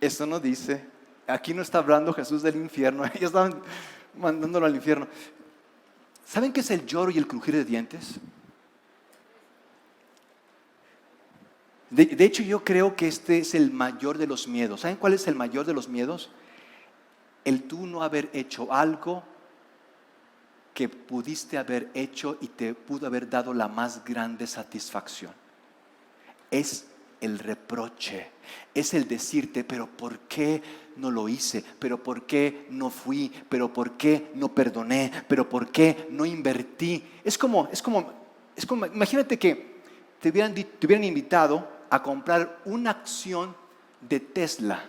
Esto 0.00 0.26
no 0.26 0.40
dice, 0.40 0.84
aquí 1.26 1.54
no 1.54 1.62
está 1.62 1.78
hablando 1.78 2.12
Jesús 2.12 2.42
del 2.42 2.56
infierno, 2.56 3.04
ellos 3.14 3.30
están 3.30 3.62
mandándolo 4.16 4.66
al 4.66 4.74
infierno. 4.74 5.06
¿Saben 6.24 6.52
qué 6.52 6.60
es 6.60 6.70
el 6.70 6.84
lloro 6.84 7.10
y 7.10 7.18
el 7.18 7.26
crujir 7.26 7.54
de 7.54 7.64
dientes? 7.64 8.18
De, 11.90 12.24
hecho, 12.24 12.42
yo 12.42 12.64
creo 12.64 12.96
que 12.96 13.06
este 13.06 13.38
es 13.38 13.54
el 13.54 13.70
mayor 13.70 14.18
de 14.18 14.26
los 14.26 14.48
miedos. 14.48 14.80
¿Saben 14.80 14.96
cuál 14.96 15.14
es 15.14 15.28
el 15.28 15.36
mayor 15.36 15.64
de 15.64 15.72
los 15.72 15.88
miedos? 15.88 16.30
El 17.44 17.62
tú 17.62 17.86
no 17.86 18.02
haber 18.02 18.28
hecho 18.32 18.72
algo 18.72 19.22
que 20.76 20.90
pudiste 20.90 21.56
haber 21.56 21.88
hecho 21.94 22.36
y 22.42 22.48
te 22.48 22.74
pudo 22.74 23.06
haber 23.06 23.30
dado 23.30 23.54
la 23.54 23.66
más 23.66 24.04
grande 24.04 24.46
satisfacción. 24.46 25.32
Es 26.50 26.88
el 27.22 27.38
reproche, 27.38 28.26
es 28.74 28.92
el 28.92 29.08
decirte, 29.08 29.64
pero 29.64 29.86
¿por 29.86 30.18
qué 30.28 30.62
no 30.96 31.10
lo 31.10 31.30
hice? 31.30 31.64
¿Pero 31.78 32.02
por 32.02 32.26
qué 32.26 32.66
no 32.68 32.90
fui? 32.90 33.32
¿Pero 33.48 33.72
por 33.72 33.92
qué 33.92 34.30
no 34.34 34.54
perdoné? 34.54 35.10
¿Pero 35.26 35.48
por 35.48 35.72
qué 35.72 36.08
no 36.10 36.26
invertí? 36.26 37.02
Es 37.24 37.38
como, 37.38 37.70
es 37.72 37.80
como, 37.80 38.12
es 38.54 38.66
como, 38.66 38.84
imagínate 38.84 39.38
que 39.38 39.80
te 40.20 40.28
hubieran, 40.28 40.52
te 40.52 40.86
hubieran 40.86 41.04
invitado 41.04 41.66
a 41.88 42.02
comprar 42.02 42.60
una 42.66 42.90
acción 42.90 43.56
de 44.02 44.20
Tesla 44.20 44.84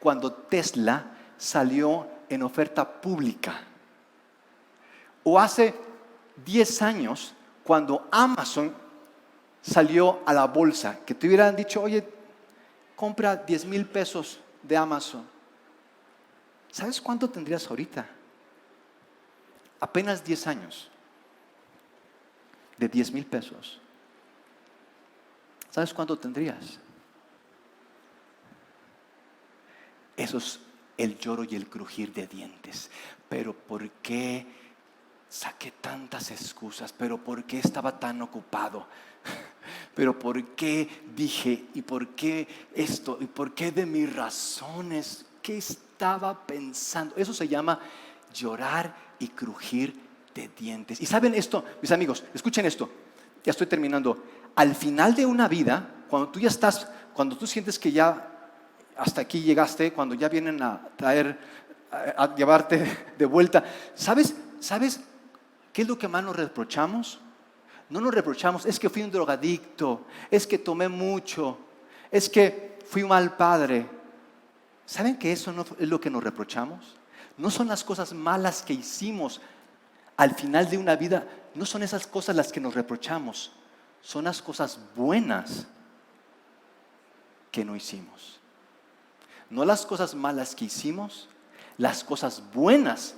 cuando 0.00 0.34
Tesla 0.34 1.16
salió 1.38 2.06
en 2.28 2.42
oferta 2.42 3.00
pública. 3.00 3.68
O 5.30 5.38
hace 5.38 5.74
10 6.42 6.80
años 6.80 7.34
cuando 7.62 8.08
Amazon 8.10 8.74
salió 9.60 10.22
a 10.24 10.32
la 10.32 10.46
bolsa, 10.46 11.04
que 11.04 11.14
te 11.14 11.26
hubieran 11.26 11.54
dicho, 11.54 11.82
oye, 11.82 12.02
compra 12.96 13.36
10 13.36 13.66
mil 13.66 13.84
pesos 13.84 14.40
de 14.62 14.74
Amazon. 14.74 15.28
¿Sabes 16.72 16.98
cuánto 16.98 17.28
tendrías 17.28 17.68
ahorita? 17.68 18.08
Apenas 19.80 20.24
10 20.24 20.46
años. 20.46 20.90
De 22.78 22.88
10 22.88 23.12
mil 23.12 23.26
pesos. 23.26 23.78
¿Sabes 25.68 25.92
cuánto 25.92 26.18
tendrías? 26.18 26.78
Eso 30.16 30.38
es 30.38 30.58
el 30.96 31.18
lloro 31.18 31.44
y 31.44 31.54
el 31.54 31.68
crujir 31.68 32.14
de 32.14 32.26
dientes. 32.26 32.90
Pero 33.28 33.52
¿por 33.52 33.90
qué 33.90 34.67
saqué 35.28 35.72
tantas 35.80 36.30
excusas? 36.30 36.92
¿Pero 36.92 37.18
por 37.18 37.44
qué 37.44 37.58
estaba 37.58 37.98
tan 37.98 38.22
ocupado? 38.22 38.86
¿Pero 39.94 40.18
por 40.18 40.42
qué 40.54 40.88
dije? 41.14 41.66
¿Y 41.74 41.82
por 41.82 42.08
qué 42.08 42.48
esto? 42.74 43.18
¿Y 43.20 43.26
por 43.26 43.54
qué 43.54 43.70
de 43.70 43.86
mis 43.86 44.14
razones? 44.14 45.26
¿Qué 45.42 45.58
estaba 45.58 46.46
pensando? 46.46 47.16
Eso 47.16 47.34
se 47.34 47.48
llama 47.48 47.80
llorar 48.32 48.94
y 49.18 49.28
crujir 49.28 49.94
de 50.34 50.48
dientes. 50.56 51.00
Y 51.00 51.06
saben 51.06 51.34
esto, 51.34 51.64
mis 51.82 51.92
amigos, 51.92 52.24
escuchen 52.32 52.66
esto. 52.66 52.88
Ya 53.44 53.50
estoy 53.50 53.66
terminando. 53.66 54.24
Al 54.54 54.74
final 54.74 55.14
de 55.14 55.26
una 55.26 55.48
vida, 55.48 55.88
cuando 56.08 56.28
tú 56.28 56.40
ya 56.40 56.48
estás, 56.48 56.88
cuando 57.14 57.36
tú 57.36 57.46
sientes 57.46 57.78
que 57.78 57.92
ya 57.92 58.28
hasta 58.96 59.20
aquí 59.20 59.40
llegaste, 59.40 59.92
cuando 59.92 60.14
ya 60.14 60.28
vienen 60.28 60.62
a 60.62 60.88
traer, 60.96 61.38
a, 61.90 62.34
llevarte 62.34 63.14
de 63.16 63.26
vuelta. 63.26 63.64
¿Sabes, 63.94 64.34
¿Sabes 64.60 65.00
qué 65.78 65.82
es 65.82 65.88
lo 65.88 65.96
que 65.96 66.08
más 66.08 66.24
nos 66.24 66.34
reprochamos? 66.34 67.20
No 67.88 68.00
nos 68.00 68.12
reprochamos, 68.12 68.66
es 68.66 68.80
que 68.80 68.90
fui 68.90 69.00
un 69.04 69.12
drogadicto, 69.12 70.06
es 70.28 70.44
que 70.44 70.58
tomé 70.58 70.88
mucho, 70.88 71.56
es 72.10 72.28
que 72.28 72.80
fui 72.84 73.04
un 73.04 73.10
mal 73.10 73.36
padre. 73.36 73.88
¿Saben 74.84 75.16
que 75.16 75.30
eso 75.30 75.52
no 75.52 75.64
es 75.78 75.88
lo 75.88 76.00
que 76.00 76.10
nos 76.10 76.24
reprochamos? 76.24 76.96
No 77.36 77.48
son 77.48 77.68
las 77.68 77.84
cosas 77.84 78.12
malas 78.12 78.62
que 78.62 78.72
hicimos 78.72 79.40
al 80.16 80.34
final 80.34 80.68
de 80.68 80.78
una 80.78 80.96
vida, 80.96 81.24
no 81.54 81.64
son 81.64 81.84
esas 81.84 82.08
cosas 82.08 82.34
las 82.34 82.50
que 82.50 82.58
nos 82.58 82.74
reprochamos, 82.74 83.52
son 84.02 84.24
las 84.24 84.42
cosas 84.42 84.80
buenas 84.96 85.68
que 87.52 87.64
no 87.64 87.76
hicimos. 87.76 88.40
No 89.48 89.64
las 89.64 89.86
cosas 89.86 90.16
malas 90.16 90.56
que 90.56 90.64
hicimos, 90.64 91.28
las 91.76 92.02
cosas 92.02 92.42
buenas 92.52 93.14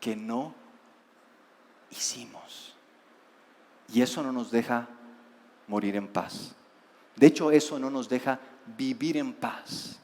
que 0.00 0.16
no 0.16 0.60
hicimos. 1.92 2.74
Y 3.92 4.02
eso 4.02 4.22
no 4.22 4.32
nos 4.32 4.50
deja 4.50 4.88
morir 5.68 5.94
en 5.96 6.08
paz. 6.08 6.54
De 7.14 7.26
hecho, 7.26 7.50
eso 7.50 7.78
no 7.78 7.90
nos 7.90 8.08
deja 8.08 8.40
vivir 8.76 9.16
en 9.16 9.32
paz. 9.32 9.98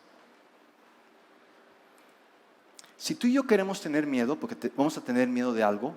Si 2.97 3.15
tú 3.15 3.27
y 3.27 3.33
yo 3.33 3.47
queremos 3.47 3.81
tener 3.81 4.07
miedo, 4.07 4.39
porque 4.39 4.71
vamos 4.77 4.97
a 4.99 5.01
tener 5.01 5.29
miedo 5.29 5.53
de 5.53 5.63
algo, 5.63 5.97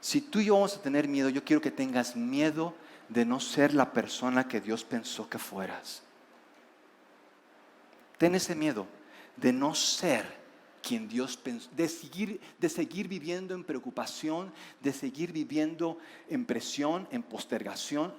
si 0.00 0.20
tú 0.20 0.38
y 0.38 0.46
yo 0.46 0.54
vamos 0.54 0.76
a 0.76 0.82
tener 0.82 1.08
miedo, 1.08 1.28
yo 1.28 1.44
quiero 1.44 1.60
que 1.60 1.70
tengas 1.70 2.14
miedo 2.14 2.74
de 3.08 3.24
no 3.24 3.40
ser 3.40 3.74
la 3.74 3.92
persona 3.92 4.46
que 4.46 4.60
Dios 4.60 4.84
pensó 4.84 5.28
que 5.28 5.38
fueras. 5.38 6.02
Ten 8.18 8.34
ese 8.34 8.54
miedo 8.54 8.86
de 9.36 9.52
no 9.52 9.74
ser 9.74 10.37
quien 10.88 11.06
Dios 11.06 11.36
pensó, 11.36 11.68
de 11.76 11.86
seguir, 11.86 12.40
de 12.58 12.70
seguir 12.70 13.08
viviendo 13.08 13.54
en 13.54 13.62
preocupación, 13.62 14.50
de 14.80 14.94
seguir 14.94 15.32
viviendo 15.32 15.98
en 16.30 16.46
presión, 16.46 17.06
en 17.10 17.22
postergación. 17.22 18.14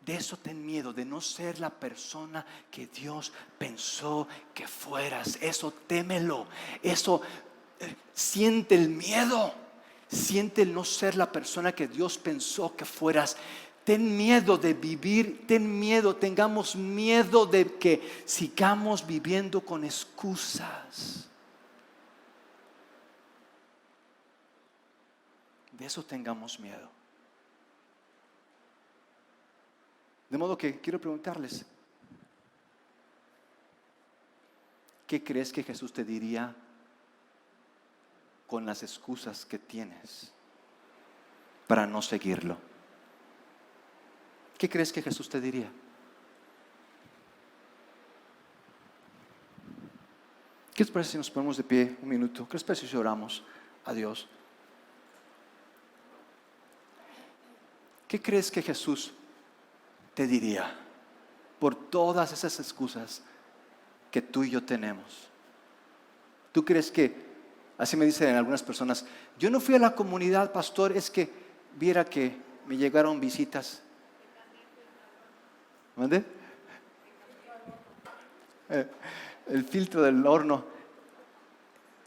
De 0.00 0.14
eso 0.14 0.38
ten 0.38 0.64
miedo, 0.64 0.94
de 0.94 1.04
no 1.04 1.20
ser 1.20 1.60
la 1.60 1.68
persona 1.68 2.46
que 2.70 2.86
Dios 2.86 3.32
pensó 3.58 4.26
que 4.54 4.66
fueras. 4.66 5.36
Eso 5.42 5.72
témelo, 5.86 6.46
eso 6.82 7.20
eh, 7.80 7.94
siente 8.14 8.74
el 8.74 8.88
miedo, 8.88 9.52
siente 10.08 10.62
el 10.62 10.72
no 10.72 10.84
ser 10.84 11.16
la 11.16 11.30
persona 11.30 11.72
que 11.72 11.86
Dios 11.86 12.16
pensó 12.16 12.74
que 12.74 12.86
fueras. 12.86 13.36
Ten 13.86 14.16
miedo 14.16 14.58
de 14.58 14.74
vivir, 14.74 15.46
ten 15.46 15.78
miedo, 15.78 16.16
tengamos 16.16 16.74
miedo 16.74 17.46
de 17.46 17.78
que 17.78 18.02
sigamos 18.26 19.06
viviendo 19.06 19.60
con 19.60 19.84
excusas. 19.84 21.28
De 25.70 25.86
eso 25.86 26.04
tengamos 26.04 26.58
miedo. 26.58 26.90
De 30.30 30.36
modo 30.36 30.58
que 30.58 30.80
quiero 30.80 31.00
preguntarles, 31.00 31.64
¿qué 35.06 35.22
crees 35.22 35.52
que 35.52 35.62
Jesús 35.62 35.92
te 35.92 36.02
diría 36.02 36.56
con 38.48 38.66
las 38.66 38.82
excusas 38.82 39.44
que 39.44 39.60
tienes 39.60 40.32
para 41.68 41.86
no 41.86 42.02
seguirlo? 42.02 42.58
¿Qué 44.58 44.68
crees 44.68 44.92
que 44.92 45.02
Jesús 45.02 45.28
te 45.28 45.40
diría? 45.40 45.70
¿Qué 50.74 50.84
les 50.84 50.90
parece 50.90 51.12
si 51.12 51.16
nos 51.18 51.30
ponemos 51.30 51.56
de 51.56 51.64
pie 51.64 51.96
un 52.02 52.08
minuto? 52.08 52.46
¿Qué 52.46 52.54
les 52.54 52.64
parece 52.64 52.86
si 52.86 52.96
oramos 52.96 53.42
a 53.84 53.92
Dios? 53.94 54.28
¿Qué 58.06 58.20
crees 58.20 58.50
que 58.50 58.62
Jesús 58.62 59.12
te 60.14 60.26
diría 60.26 60.78
por 61.58 61.74
todas 61.74 62.32
esas 62.32 62.60
excusas 62.60 63.22
que 64.10 64.22
tú 64.22 64.44
y 64.44 64.50
yo 64.50 64.64
tenemos? 64.64 65.28
¿Tú 66.52 66.64
crees 66.64 66.90
que, 66.90 67.24
así 67.78 67.96
me 67.96 68.06
dicen 68.06 68.34
algunas 68.36 68.62
personas, 68.62 69.06
yo 69.38 69.50
no 69.50 69.60
fui 69.60 69.74
a 69.74 69.78
la 69.78 69.94
comunidad, 69.94 70.52
pastor, 70.52 70.92
es 70.92 71.10
que 71.10 71.30
viera 71.78 72.04
que 72.04 72.36
me 72.66 72.76
llegaron 72.76 73.20
visitas 73.20 73.82
¿Mande? 75.96 76.22
Eh, 78.68 78.86
el 79.48 79.64
filtro 79.64 80.02
del 80.02 80.26
horno. 80.26 80.64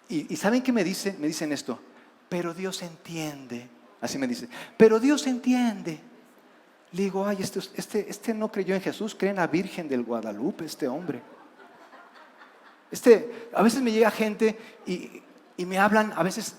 Y, 0.10 0.36
¿saben 0.38 0.62
qué 0.62 0.72
me 0.72 0.84
dice? 0.84 1.16
Me 1.20 1.28
dicen 1.28 1.52
esto, 1.52 1.80
pero 2.28 2.54
Dios 2.54 2.82
entiende. 2.82 3.68
Así 4.02 4.18
me 4.18 4.28
dice, 4.28 4.48
pero 4.78 5.00
Dios 5.00 5.28
entiende. 5.28 6.00
Le 6.92 7.04
digo, 7.04 7.26
ay, 7.28 7.38
este, 7.42 7.60
este, 7.76 8.10
este 8.10 8.34
no 8.34 8.52
creyó 8.52 8.74
en 8.74 8.82
Jesús, 8.82 9.16
cree 9.16 9.32
en 9.32 9.38
la 9.38 9.48
Virgen 9.48 9.88
del 9.88 10.04
Guadalupe, 10.04 10.66
este 10.66 10.88
hombre. 10.88 11.22
Este, 12.92 13.50
a 13.54 13.62
veces 13.62 13.82
me 13.82 13.92
llega 13.92 14.10
gente 14.10 14.58
y, 14.88 15.22
y 15.58 15.66
me 15.66 15.78
hablan, 15.78 16.12
a 16.16 16.24
veces, 16.24 16.56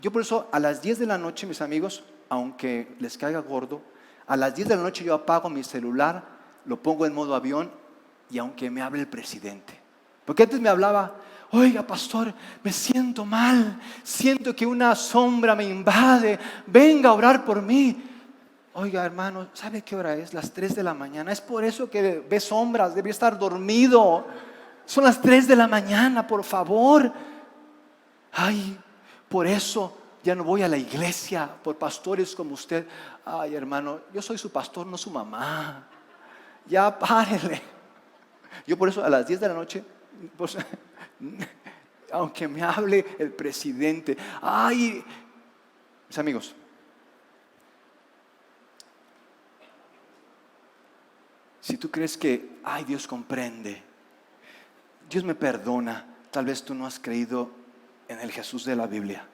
yo 0.00 0.10
por 0.10 0.22
eso 0.22 0.48
a 0.52 0.58
las 0.58 0.80
10 0.80 1.00
de 1.00 1.06
la 1.06 1.18
noche, 1.18 1.46
mis 1.46 1.60
amigos, 1.60 2.04
aunque 2.30 2.94
les 2.98 3.18
caiga 3.18 3.40
gordo, 3.40 3.82
a 4.26 4.36
las 4.36 4.54
10 4.54 4.68
de 4.68 4.76
la 4.76 4.82
noche 4.82 5.04
yo 5.04 5.12
apago 5.12 5.50
mi 5.50 5.62
celular 5.62 6.35
lo 6.66 6.82
pongo 6.82 7.06
en 7.06 7.14
modo 7.14 7.34
avión 7.34 7.70
y 8.30 8.38
aunque 8.38 8.70
me 8.70 8.82
hable 8.82 9.00
el 9.00 9.08
presidente. 9.08 9.78
Porque 10.24 10.42
antes 10.42 10.60
me 10.60 10.68
hablaba, 10.68 11.16
oiga 11.52 11.86
pastor, 11.86 12.34
me 12.62 12.72
siento 12.72 13.24
mal, 13.24 13.80
siento 14.02 14.54
que 14.54 14.66
una 14.66 14.94
sombra 14.94 15.54
me 15.54 15.64
invade, 15.64 16.38
venga 16.66 17.10
a 17.10 17.14
orar 17.14 17.44
por 17.44 17.62
mí. 17.62 18.02
Oiga 18.74 19.04
hermano, 19.04 19.48
¿sabe 19.54 19.82
qué 19.82 19.96
hora 19.96 20.14
es? 20.16 20.34
Las 20.34 20.52
3 20.52 20.74
de 20.74 20.82
la 20.82 20.92
mañana. 20.92 21.32
Es 21.32 21.40
por 21.40 21.64
eso 21.64 21.88
que 21.88 22.22
ve 22.28 22.40
sombras, 22.40 22.94
debe 22.94 23.10
estar 23.10 23.38
dormido. 23.38 24.26
Son 24.84 25.04
las 25.04 25.20
3 25.22 25.48
de 25.48 25.56
la 25.56 25.66
mañana, 25.66 26.26
por 26.26 26.44
favor. 26.44 27.10
Ay, 28.32 28.78
por 29.30 29.46
eso 29.46 29.96
ya 30.22 30.34
no 30.34 30.44
voy 30.44 30.62
a 30.62 30.68
la 30.68 30.76
iglesia 30.76 31.48
por 31.62 31.78
pastores 31.78 32.34
como 32.34 32.52
usted. 32.52 32.86
Ay 33.24 33.54
hermano, 33.54 34.00
yo 34.12 34.20
soy 34.20 34.36
su 34.36 34.50
pastor, 34.50 34.86
no 34.86 34.98
su 34.98 35.10
mamá 35.10 35.88
ya 36.66 36.96
párele. 36.98 37.62
Yo 38.66 38.76
por 38.76 38.88
eso 38.88 39.04
a 39.04 39.08
las 39.08 39.26
10 39.26 39.40
de 39.40 39.48
la 39.48 39.54
noche, 39.54 39.84
pues, 40.36 40.56
aunque 42.12 42.48
me 42.48 42.62
hable 42.62 43.04
el 43.18 43.32
presidente, 43.32 44.16
ay, 44.40 45.04
mis 46.08 46.18
amigos, 46.18 46.54
si 51.60 51.76
tú 51.76 51.90
crees 51.90 52.16
que, 52.16 52.58
ay, 52.64 52.84
Dios 52.84 53.06
comprende, 53.06 53.82
Dios 55.08 55.24
me 55.24 55.34
perdona, 55.34 56.06
tal 56.30 56.46
vez 56.46 56.64
tú 56.64 56.74
no 56.74 56.86
has 56.86 56.98
creído 56.98 57.50
en 58.08 58.20
el 58.20 58.32
Jesús 58.32 58.64
de 58.64 58.76
la 58.76 58.86
Biblia. 58.86 59.26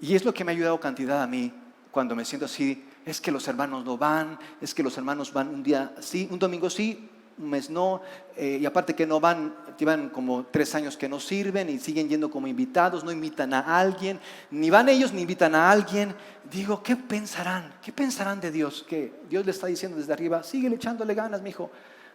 Y 0.00 0.14
es 0.14 0.24
lo 0.24 0.32
que 0.32 0.44
me 0.44 0.52
ha 0.52 0.54
ayudado 0.54 0.78
cantidad 0.78 1.22
a 1.22 1.26
mí 1.26 1.52
cuando 1.90 2.14
me 2.14 2.24
siento 2.24 2.46
así 2.46 2.87
es 3.04 3.20
que 3.20 3.30
los 3.30 3.46
hermanos 3.48 3.84
no 3.84 3.96
van, 3.96 4.38
es 4.60 4.74
que 4.74 4.82
los 4.82 4.96
hermanos 4.98 5.32
van 5.32 5.48
un 5.48 5.62
día 5.62 5.94
sí, 6.00 6.28
un 6.30 6.38
domingo 6.38 6.68
sí, 6.68 7.08
un 7.38 7.50
mes 7.50 7.70
no, 7.70 8.00
eh, 8.36 8.58
y 8.60 8.66
aparte 8.66 8.94
que 8.94 9.06
no 9.06 9.20
van, 9.20 9.54
llevan 9.78 10.08
como 10.08 10.46
tres 10.46 10.74
años 10.74 10.96
que 10.96 11.08
no 11.08 11.20
sirven 11.20 11.68
y 11.68 11.78
siguen 11.78 12.08
yendo 12.08 12.30
como 12.30 12.46
invitados, 12.46 13.04
no 13.04 13.12
invitan 13.12 13.54
a 13.54 13.78
alguien, 13.78 14.20
ni 14.50 14.70
van 14.70 14.88
ellos 14.88 15.12
ni 15.12 15.22
invitan 15.22 15.54
a 15.54 15.70
alguien. 15.70 16.14
Digo, 16.50 16.82
¿qué 16.82 16.96
pensarán? 16.96 17.72
¿Qué 17.80 17.92
pensarán 17.92 18.40
de 18.40 18.50
Dios? 18.50 18.84
Que 18.88 19.12
Dios 19.28 19.44
le 19.44 19.52
está 19.52 19.66
diciendo 19.68 19.96
desde 19.96 20.12
arriba, 20.12 20.42
sigue 20.42 20.68
echándole 20.68 21.14
ganas, 21.14 21.40
mi 21.40 21.50
hijo, 21.50 21.70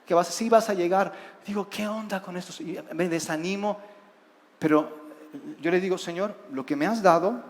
que 0.06 0.14
vas, 0.14 0.28
sí 0.28 0.50
vas 0.50 0.70
a 0.70 0.74
llegar. 0.74 1.14
Digo, 1.46 1.70
¿qué 1.70 1.88
onda 1.88 2.22
con 2.22 2.36
esto? 2.36 2.62
Y 2.62 2.78
me 2.94 3.08
desanimo, 3.08 3.80
pero 4.60 5.04
yo 5.62 5.72
le 5.72 5.80
digo, 5.80 5.98
Señor, 5.98 6.36
lo 6.52 6.66
que 6.66 6.76
me 6.76 6.86
has 6.86 7.02
dado, 7.02 7.42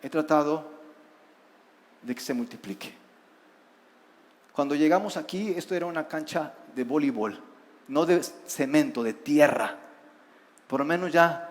he 0.00 0.08
tratado 0.08 0.75
de 2.06 2.14
que 2.14 2.20
se 2.20 2.32
multiplique. 2.32 2.94
Cuando 4.52 4.74
llegamos 4.74 5.16
aquí, 5.16 5.52
esto 5.56 5.74
era 5.74 5.86
una 5.86 6.08
cancha 6.08 6.54
de 6.74 6.84
voleibol, 6.84 7.38
no 7.88 8.06
de 8.06 8.22
cemento, 8.22 9.02
de 9.02 9.12
tierra. 9.12 9.76
Por 10.66 10.80
lo 10.80 10.86
menos 10.86 11.12
ya 11.12 11.50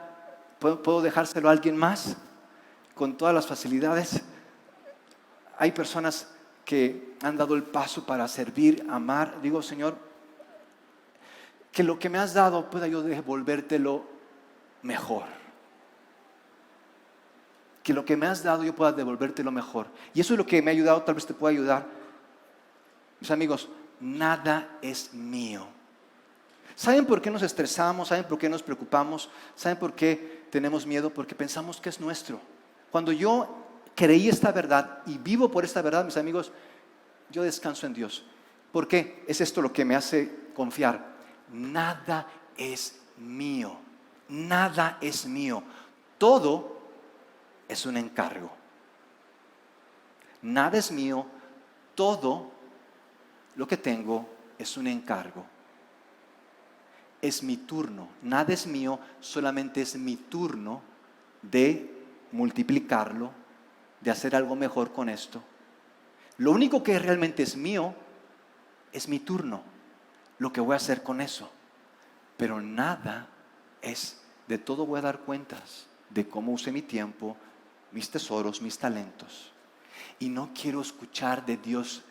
puedo, 0.60 1.02
dejárselo 1.02 1.50
a 1.50 1.52
alguien 1.52 1.78
más 1.78 2.18
con 2.96 3.18
todas 3.18 3.36
las 3.36 3.46
facilidades. 3.46 4.24
Hay 5.58 5.72
personas 5.72 6.30
que 6.64 7.16
han 7.22 7.38
dado 7.38 7.54
el 7.56 7.64
paso 7.64 8.06
para 8.06 8.28
servir, 8.28 8.86
amar. 8.90 9.42
Digo, 9.42 9.62
Señor, 9.62 9.98
que 11.72 11.84
lo 11.84 12.00
que 12.00 12.10
me 12.10 12.18
has 12.18 12.34
dado 12.34 12.70
pueda 12.70 12.88
yo 12.88 13.04
devolvértelo 13.04 14.06
mejor 14.82 15.45
que 17.86 17.94
lo 17.94 18.04
que 18.04 18.18
me 18.18 18.26
has 18.26 18.42
dado 18.42 18.64
yo 18.64 18.74
pueda 18.74 18.92
devolverte 18.92 19.44
lo 19.44 19.52
mejor. 19.52 19.86
Y 20.16 20.20
eso 20.20 20.34
es 20.34 20.40
lo 20.40 20.46
que 20.48 20.60
me 20.60 20.72
ha 20.72 20.74
ayudado, 20.74 21.04
tal 21.04 21.14
vez 21.14 21.28
te 21.28 21.36
pueda 21.36 21.52
ayudar. 21.52 21.86
Mis 23.20 23.30
amigos, 23.30 23.70
nada 24.00 24.68
es 24.82 25.14
mío. 25.14 25.68
¿Saben 26.76 27.06
por 27.06 27.22
qué 27.22 27.30
nos 27.30 27.44
estresamos? 27.44 28.08
¿Saben 28.08 28.24
por 28.24 28.40
qué 28.40 28.50
nos 28.50 28.64
preocupamos? 28.64 29.30
¿Saben 29.54 29.78
por 29.78 29.94
qué 29.94 30.48
tenemos 30.50 30.88
miedo? 30.88 31.12
Porque 31.12 31.36
pensamos 31.36 31.80
que 31.80 31.90
es 31.90 32.00
nuestro. 32.00 32.42
Cuando 32.90 33.12
yo 33.12 33.56
creí 33.94 34.30
esta 34.30 34.52
verdad 34.52 35.04
y 35.06 35.20
vivo 35.20 35.52
por 35.52 35.64
esta 35.64 35.84
verdad, 35.84 36.06
mis 36.06 36.18
amigos, 36.18 36.52
yo 37.30 37.44
descanso 37.44 37.86
en 37.86 37.94
Dios. 37.94 38.26
¿Por 38.72 38.88
qué? 38.88 39.24
Es 39.28 39.42
esto 39.42 39.62
lo 39.62 39.72
que 39.72 39.86
me 39.86 39.96
hace 39.96 40.50
confiar. 40.56 41.06
Nada 41.52 42.26
es 42.58 43.00
mío. 43.18 43.78
Nada 44.28 44.98
es 45.02 45.28
mío. 45.28 45.62
Todo 46.18 46.75
es 47.68 47.86
un 47.86 47.98
encargo. 47.98 48.52
Nada 50.42 50.78
es 50.78 50.92
mío, 50.92 51.26
todo 51.96 52.52
lo 53.56 53.68
que 53.68 53.78
tengo 53.78 54.30
es 54.58 54.78
un 54.78 54.88
encargo. 54.88 55.46
Es 57.22 57.42
mi 57.42 57.58
turno, 57.58 58.10
nada 58.22 58.54
es 58.54 58.68
mío, 58.68 59.00
solamente 59.20 59.82
es 59.82 59.96
mi 59.96 60.16
turno 60.16 60.82
de 61.42 61.92
multiplicarlo, 62.32 63.32
de 64.02 64.12
hacer 64.12 64.36
algo 64.36 64.56
mejor 64.56 64.92
con 64.92 65.10
esto. 65.10 65.42
Lo 66.38 66.52
único 66.52 66.84
que 66.84 67.00
realmente 67.00 67.44
es 67.44 67.56
mío 67.56 67.96
es 68.92 69.08
mi 69.08 69.20
turno, 69.20 69.64
lo 70.38 70.52
que 70.52 70.62
voy 70.62 70.74
a 70.74 70.78
hacer 70.78 71.02
con 71.02 71.22
eso. 71.22 71.50
Pero 72.38 72.62
nada 72.62 73.28
es, 73.82 74.22
de 74.48 74.58
todo 74.58 74.86
voy 74.86 75.00
a 75.00 75.04
dar 75.04 75.20
cuentas 75.20 75.88
de 76.10 76.28
cómo 76.28 76.52
use 76.52 76.72
mi 76.72 76.82
tiempo, 76.82 77.36
mis 77.96 78.10
tesoros, 78.10 78.62
mis 78.62 78.78
talentos. 78.78 79.54
Y 80.20 80.28
no 80.28 80.52
quiero 80.54 80.82
escuchar 80.82 81.46
de 81.46 81.56
Dios 81.56 82.04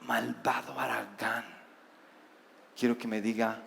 malvado 0.00 0.80
Aragán. 0.80 1.44
Quiero 2.74 2.96
que 2.96 3.06
me 3.06 3.20
diga, 3.20 3.62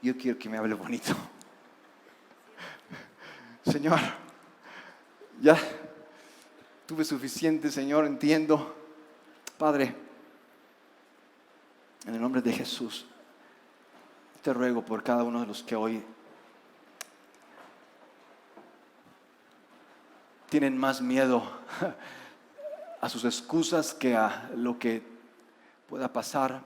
yo 0.00 0.16
quiero 0.16 0.38
que 0.38 0.48
me 0.48 0.58
hable 0.58 0.74
bonito. 0.74 1.12
Señor, 3.66 3.98
ya 5.40 5.58
tuve 6.86 7.04
suficiente, 7.04 7.72
Señor, 7.72 8.06
entiendo. 8.06 8.76
Padre, 9.58 9.92
en 12.06 12.14
el 12.14 12.20
nombre 12.20 12.42
de 12.42 12.52
Jesús, 12.52 13.06
te 14.40 14.52
ruego 14.52 14.84
por 14.84 15.02
cada 15.02 15.24
uno 15.24 15.40
de 15.40 15.46
los 15.48 15.64
que 15.64 15.74
hoy 15.74 16.04
tienen 20.58 20.78
más 20.78 21.02
miedo 21.02 21.46
a 23.02 23.10
sus 23.10 23.26
excusas 23.26 23.92
que 23.92 24.16
a 24.16 24.48
lo 24.56 24.78
que 24.78 25.02
pueda 25.86 26.10
pasar, 26.10 26.62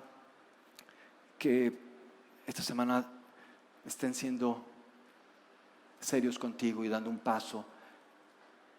que 1.37 1.77
esta 2.47 2.63
semana 2.63 3.05
estén 3.85 4.15
siendo 4.15 4.65
serios 5.99 6.39
contigo 6.39 6.85
y 6.85 6.89
dando 6.89 7.11
un 7.11 7.19
paso 7.19 7.65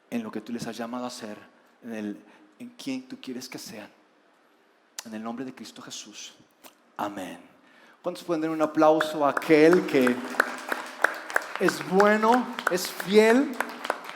en 0.09 0.23
lo 0.23 0.31
que 0.31 0.39
tú 0.39 0.53
les 0.53 0.65
has 0.65 0.77
llamado 0.77 1.03
a 1.03 1.07
hacer, 1.07 1.37
en, 1.83 1.93
el, 1.93 2.17
en 2.59 2.69
quien 2.69 3.05
tú 3.05 3.17
quieres 3.21 3.49
que 3.49 3.57
sean. 3.57 3.89
En 5.03 5.13
el 5.13 5.21
nombre 5.21 5.43
de 5.43 5.53
Cristo 5.53 5.81
Jesús. 5.81 6.35
Amén. 6.95 7.37
¿Cuántos 8.01 8.23
pueden 8.23 8.43
dar 8.43 8.49
un 8.49 8.61
aplauso 8.61 9.25
a 9.25 9.31
aquel 9.31 9.85
que 9.87 10.15
es 11.59 11.89
bueno, 11.89 12.47
es 12.71 12.87
fiel? 12.89 13.53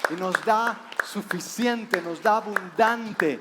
y 0.09 0.13
nos 0.15 0.33
da 0.45 0.84
suficiente, 1.05 2.01
nos 2.01 2.19
da 2.19 2.37
abundante. 2.37 3.39